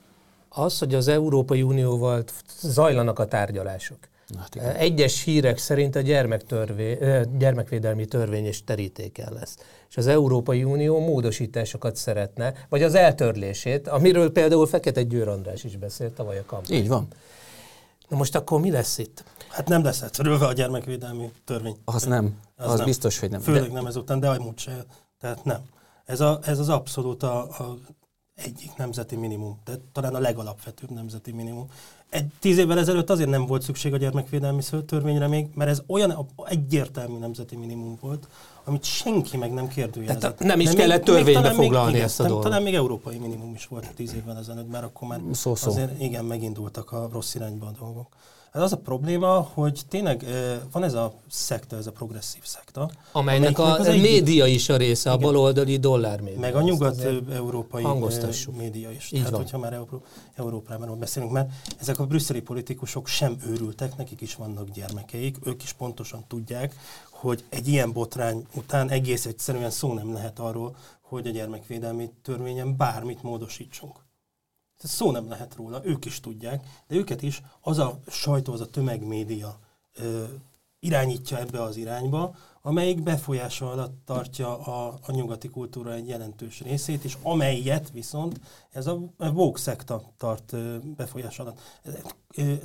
[0.49, 2.23] Az, hogy az Európai Unióval
[2.62, 3.97] zajlanak a tárgyalások.
[4.39, 6.01] Hát Egyes hírek szerint a
[7.37, 9.57] gyermekvédelmi törvény és terítéken lesz
[9.93, 15.77] és az Európai Unió módosításokat szeretne, vagy az eltörlését, amiről például Fekete Győr András is
[15.77, 16.77] beszélt tavaly a kampány.
[16.77, 17.07] Így van.
[18.07, 19.23] Na most akkor mi lesz itt?
[19.49, 21.77] Hát nem lesz egyszerűen a gyermekvédelmi törvény.
[21.86, 22.39] Az nem.
[22.55, 22.86] Az, az nem.
[22.86, 23.41] biztos, hogy nem.
[23.41, 23.73] Főleg de...
[23.73, 24.86] nem ezután, de amúgy se.
[25.19, 25.59] Tehát nem.
[26.05, 27.77] Ez, a, ez az abszolút a, a
[28.36, 31.69] egyik nemzeti minimum, de talán a legalapvetőbb nemzeti minimum.
[32.14, 36.28] Egy, tíz évvel ezelőtt azért nem volt szükség a gyermekvédelmi törvényre még, mert ez olyan
[36.45, 38.28] egyértelmű nemzeti minimum volt,
[38.64, 40.39] amit senki meg nem kérdőjelezett.
[40.39, 42.43] nem is kellett még, törvénybe még, foglalni még, ezt a dolgot.
[42.43, 45.72] Talán még európai minimum is volt tíz évvel ezelőtt, mert akkor már szó, szó.
[45.72, 48.07] azért igen, megindultak a rossz irányba a dolgok.
[48.54, 50.26] Hát az a probléma, hogy tényleg
[50.72, 52.89] van ez a szekta, ez a progresszív szekta.
[53.12, 56.39] Amelynek a az média is a része, igen, a baloldali dollár média.
[56.39, 57.84] Meg a nyugat-európai
[58.58, 59.06] média is.
[59.06, 59.41] Így Tehát, van.
[59.41, 60.04] hogyha már Euró-
[60.36, 61.49] Európában beszélünk, mert
[61.80, 66.76] ezek a brüsszeli politikusok sem őrültek, nekik is vannak gyermekeik, ők is pontosan tudják,
[67.10, 72.78] hogy egy ilyen botrány után egész egyszerűen szó nem lehet arról, hogy a gyermekvédelmi törvényen
[72.78, 74.03] bármit módosítsunk.
[74.84, 78.61] Tehát szó nem lehet róla, ők is tudják, de őket is az a sajtó, az
[78.61, 79.59] a tömegmédia
[79.95, 80.23] ö,
[80.79, 87.03] irányítja ebbe az irányba, amelyik befolyása alatt tartja a, a nyugati kultúra egy jelentős részét,
[87.03, 88.39] és amelyet viszont
[88.71, 90.55] ez a woke szekta tart
[90.95, 91.59] befolyás alatt.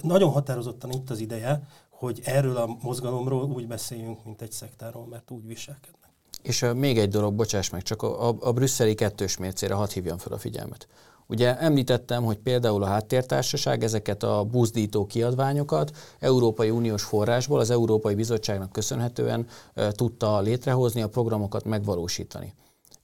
[0.02, 5.30] Nagyon határozottan itt az ideje, hogy erről a mozgalomról úgy beszéljünk, mint egy szektáról, mert
[5.30, 6.10] úgy viselkednek.
[6.42, 9.92] És uh, még egy dolog, bocsáss meg, csak a, a, a brüsszeli kettős mércére hadd
[9.92, 10.88] hívjam fel a figyelmet.
[11.30, 18.14] Ugye említettem, hogy például a háttértársaság ezeket a buzdító kiadványokat Európai Uniós forrásból az Európai
[18.14, 22.54] Bizottságnak köszönhetően uh, tudta létrehozni, a programokat megvalósítani.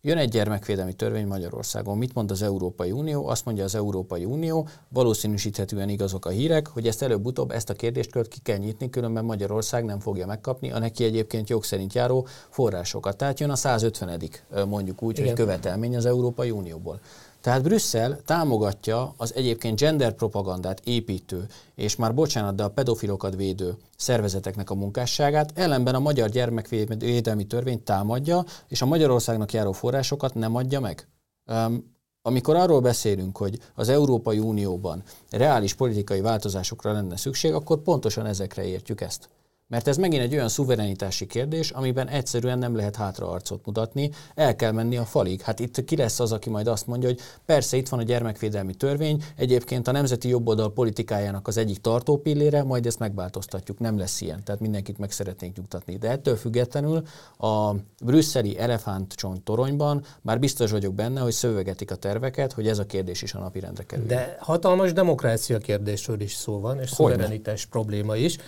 [0.01, 1.99] Jön egy gyermekvédelmi törvény Magyarországon.
[1.99, 3.27] Mit mond az Európai Unió?
[3.27, 8.29] Azt mondja az Európai Unió, valószínűsíthetően igazok a hírek, hogy ezt előbb-utóbb ezt a kérdéskört
[8.29, 13.17] ki kell nyitni, különben Magyarország nem fogja megkapni a neki egyébként jog szerint járó forrásokat.
[13.17, 14.21] Tehát jön a 150
[14.69, 15.27] mondjuk úgy, Igen.
[15.27, 17.01] hogy követelmény az Európai Unióból.
[17.45, 23.77] Tehát Brüsszel támogatja az egyébként gender propagandát építő, és már bocsánat, de a pedofilokat védő
[23.97, 30.55] szervezeteknek a munkásságát, ellenben a magyar gyermekvédelmi törvényt támadja, és a Magyarországnak járó forrásokat nem
[30.55, 31.09] adja meg.
[31.47, 38.27] Um, amikor arról beszélünk, hogy az Európai Unióban reális politikai változásokra lenne szükség, akkor pontosan
[38.27, 39.29] ezekre értjük ezt.
[39.75, 44.73] Mert ez megint egy olyan szuverenitási kérdés, amiben egyszerűen nem lehet hátraarcot mutatni, el kell
[44.73, 45.41] menni a falig.
[45.41, 48.75] Hát itt ki lesz az, aki majd azt mondja, hogy persze itt van a gyermekvédelmi
[48.75, 54.45] törvény, egyébként a nemzeti jobboldal politikájának az egyik tartópillére, majd ezt megváltoztatjuk, nem lesz ilyen,
[54.45, 55.97] tehát mindenkit meg szeretnénk nyugtatni.
[55.97, 57.03] De ettől függetlenül
[57.39, 62.85] a brüsszeli elefántcsont toronyban már biztos vagyok benne, hogy szövegetik a terveket, hogy ez a
[62.85, 64.07] kérdés is a napirendre kerül.
[64.07, 68.39] De hatalmas demokrácia kérdésről is szó van, és szuverenitás probléma is.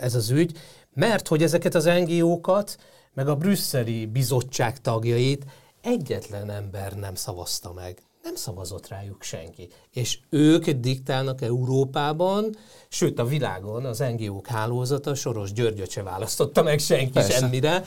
[0.00, 0.58] Ez az ügy,
[0.94, 2.76] mert hogy ezeket az NGO-kat,
[3.12, 5.44] meg a brüsszeli bizottság tagjait
[5.82, 8.02] egyetlen ember nem szavazta meg.
[8.22, 9.68] Nem szavazott rájuk senki.
[9.92, 12.56] És ők diktálnak Európában,
[12.88, 17.32] sőt a világon az NGO-k hálózata, Soros Györgyöt se választotta meg senki Persze.
[17.32, 17.84] semmire.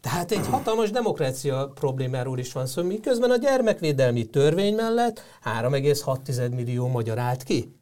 [0.00, 6.86] Tehát egy hatalmas demokrácia problémáról is van szó, miközben a gyermekvédelmi törvény mellett 3,6 millió
[6.86, 7.80] magyar állt ki.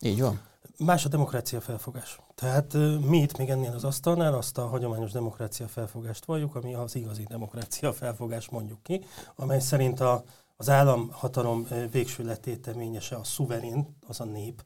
[0.00, 0.49] Így van.
[0.84, 2.20] Más a demokrácia felfogás.
[2.34, 2.72] Tehát
[3.08, 7.22] mi itt még ennél az asztalnál azt a hagyományos demokrácia felfogást valljuk, ami az igazi
[7.22, 9.04] demokrácia felfogás mondjuk ki,
[9.36, 10.24] amely szerint a,
[10.56, 14.64] az államhatalom végső letéteményese a szuverén, az a nép.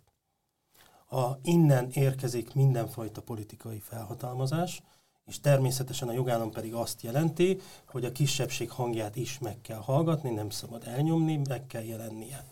[1.11, 4.83] A, innen érkezik mindenfajta politikai felhatalmazás,
[5.27, 10.31] és természetesen a jogállam pedig azt jelenti, hogy a kisebbség hangját is meg kell hallgatni,
[10.31, 12.45] nem szabad elnyomni, meg kell jelennie.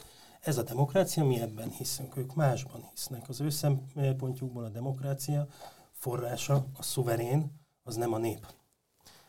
[0.43, 3.29] Ez a demokrácia, mi ebben hiszünk, ők másban hisznek.
[3.29, 5.47] Az ő szempontjukból a demokrácia
[5.93, 8.47] forrása, a szuverén, az nem a nép.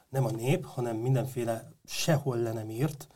[0.09, 3.07] Nem a nép, hanem mindenféle sehol le nem írt,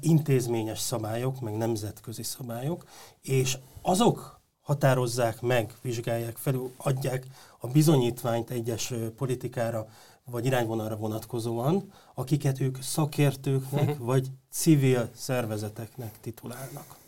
[0.00, 2.88] intézményes szabályok, meg nemzetközi szabályok,
[3.20, 7.26] és azok határozzák meg, vizsgálják felül, adják
[7.58, 9.86] a bizonyítványt egyes politikára
[10.24, 17.02] vagy irányvonalra vonatkozóan, akiket ők szakértőknek vagy civil szervezeteknek titulálnak.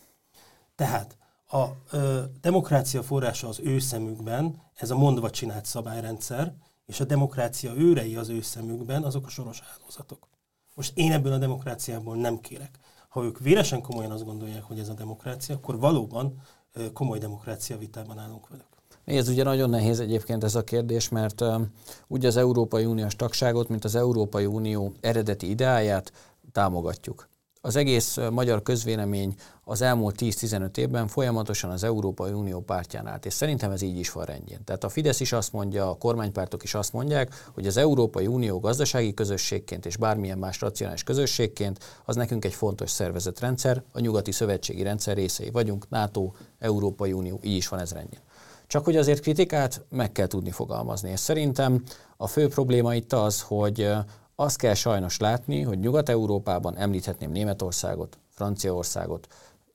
[0.77, 1.16] Tehát
[1.49, 6.55] a ö, demokrácia forrása az ő szemükben, ez a mondva csinált szabályrendszer,
[6.87, 10.29] és a demokrácia őrei az ő szemükben, azok a soros hálózatok.
[10.74, 12.79] Most én ebből a demokráciából nem kérek.
[13.09, 17.79] Ha ők véresen komolyan azt gondolják, hogy ez a demokrácia, akkor valóban ö, komoly demokrácia
[17.79, 18.66] vitában állunk velük.
[19.05, 21.62] Ez ugye nagyon nehéz egyébként ez a kérdés, mert uh,
[22.09, 26.12] úgy az Európai Uniós tagságot, mint az Európai Unió eredeti ideáját
[26.53, 27.29] támogatjuk.
[27.66, 33.32] Az egész magyar közvélemény az elmúlt 10-15 évben folyamatosan az Európai Unió pártján állt, és
[33.32, 34.64] szerintem ez így is van rendjén.
[34.64, 38.60] Tehát a Fidesz is azt mondja, a kormánypártok is azt mondják, hogy az Európai Unió
[38.60, 44.82] gazdasági közösségként és bármilyen más racionális közösségként az nekünk egy fontos szervezetrendszer, a nyugati szövetségi
[44.82, 48.20] rendszer részei vagyunk, NATO, Európai Unió, így is van ez rendjén.
[48.66, 51.82] Csak hogy azért kritikát meg kell tudni fogalmazni, és szerintem
[52.16, 53.88] a fő probléma itt az, hogy
[54.37, 59.26] azt kell sajnos látni, hogy Nyugat-Európában említhetném Németországot, Franciaországot,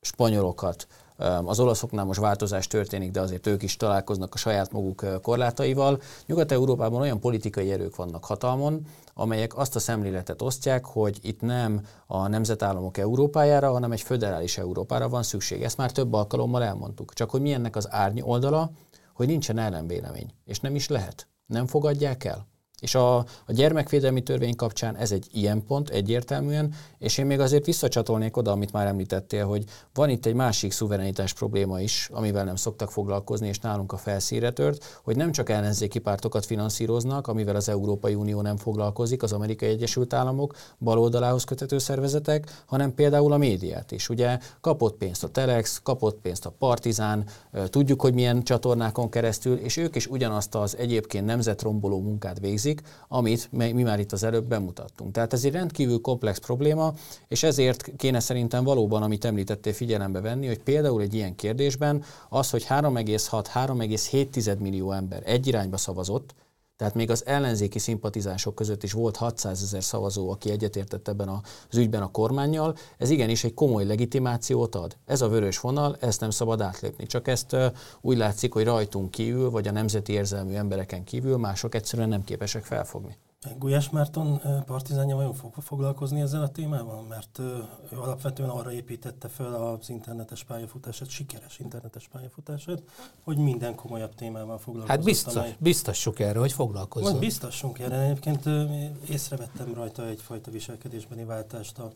[0.01, 0.87] spanyolokat,
[1.43, 6.01] az olaszoknál most változás történik, de azért ők is találkoznak a saját maguk korlátaival.
[6.25, 12.27] Nyugat-Európában olyan politikai erők vannak hatalmon, amelyek azt a szemléletet osztják, hogy itt nem a
[12.27, 15.63] nemzetállamok Európájára, hanem egy föderális Európára van szükség.
[15.63, 17.13] Ezt már több alkalommal elmondtuk.
[17.13, 18.71] Csak hogy mi ennek az árny oldala,
[19.13, 21.27] hogy nincsen ellenvélemény, és nem is lehet.
[21.45, 22.50] Nem fogadják el.
[22.81, 27.65] És a, a gyermekvédelmi törvény kapcsán ez egy ilyen pont egyértelműen, és én még azért
[27.65, 29.63] visszacsatolnék oda, amit már említettél, hogy
[29.93, 34.51] van itt egy másik szuverenitás probléma is, amivel nem szoktak foglalkozni, és nálunk a felszíre
[34.51, 39.69] tört, hogy nem csak ellenzéki pártokat finanszíroznak, amivel az Európai Unió nem foglalkozik, az Amerikai
[39.69, 44.09] Egyesült Államok baloldalához kötető szervezetek, hanem például a médiát is.
[44.09, 47.25] Ugye kapott pénzt a Telex, kapott pénzt a Partizán,
[47.65, 52.81] tudjuk, hogy milyen csatornákon keresztül, és ők is ugyanazt az egyébként nemzetromboló munkát végzik, létezik,
[53.07, 55.11] amit mi már itt az előbb bemutattunk.
[55.11, 56.93] Tehát ez egy rendkívül komplex probléma,
[57.27, 62.49] és ezért kéne szerintem valóban, amit említettél, figyelembe venni, hogy például egy ilyen kérdésben az,
[62.49, 66.33] hogy 3,6-3,7 millió ember egy irányba szavazott,
[66.81, 71.27] tehát még az ellenzéki szimpatizások között is volt 600 ezer szavazó, aki egyetértett ebben
[71.69, 72.75] az ügyben a kormányjal.
[72.97, 74.97] Ez igenis egy komoly legitimációt ad.
[75.05, 77.05] Ez a vörös vonal, ezt nem szabad átlépni.
[77.05, 77.55] Csak ezt
[78.01, 82.63] úgy látszik, hogy rajtunk kívül, vagy a nemzeti érzelmű embereken kívül mások egyszerűen nem képesek
[82.63, 83.17] felfogni.
[83.57, 87.01] Gulyás Márton partizánja vajon fog foglalkozni ezzel a témával?
[87.01, 87.39] Mert
[87.91, 92.81] ő alapvetően arra építette fel az internetes pályafutását, sikeres internetes pályafutását,
[93.23, 94.95] hogy minden komolyabb témával foglalkozott.
[94.95, 95.55] Hát biztos, amely...
[95.59, 97.09] biztassuk erre, hogy foglalkozzon.
[97.09, 97.99] Majd biztassunk erre.
[97.99, 98.45] Egyébként
[99.09, 101.91] észrevettem rajta egyfajta viselkedésbeni váltást a,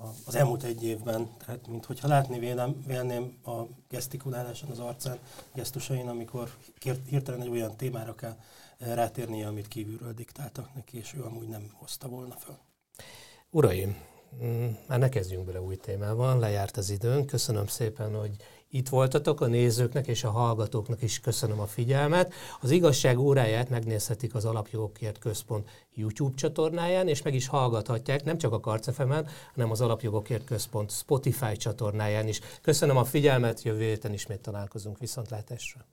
[0.00, 1.28] a, az elmúlt egy évben.
[1.46, 5.18] Tehát, mintha látni vélem, vélném a gesztikuláláson az arcán,
[5.54, 6.50] gesztusain, amikor
[7.08, 8.36] hirtelen egy olyan témára kell
[8.84, 12.58] rátérnie, amit kívülről diktáltak neki, és ő amúgy nem hozta volna fel.
[13.50, 13.96] Uraim,
[14.44, 17.26] mm, már ne kezdjünk bele új témával, lejárt az időnk.
[17.26, 18.36] Köszönöm szépen, hogy
[18.74, 22.32] itt voltatok, a nézőknek és a hallgatóknak is köszönöm a figyelmet.
[22.60, 28.52] Az igazság óráját megnézhetik az Alapjogokért Központ YouTube csatornáján, és meg is hallgathatják nem csak
[28.52, 32.40] a Karcefemen, hanem az Alapjogokért Központ Spotify csatornáján is.
[32.62, 35.86] Köszönöm a figyelmet, jövő héten ismét találkozunk viszontlátásra.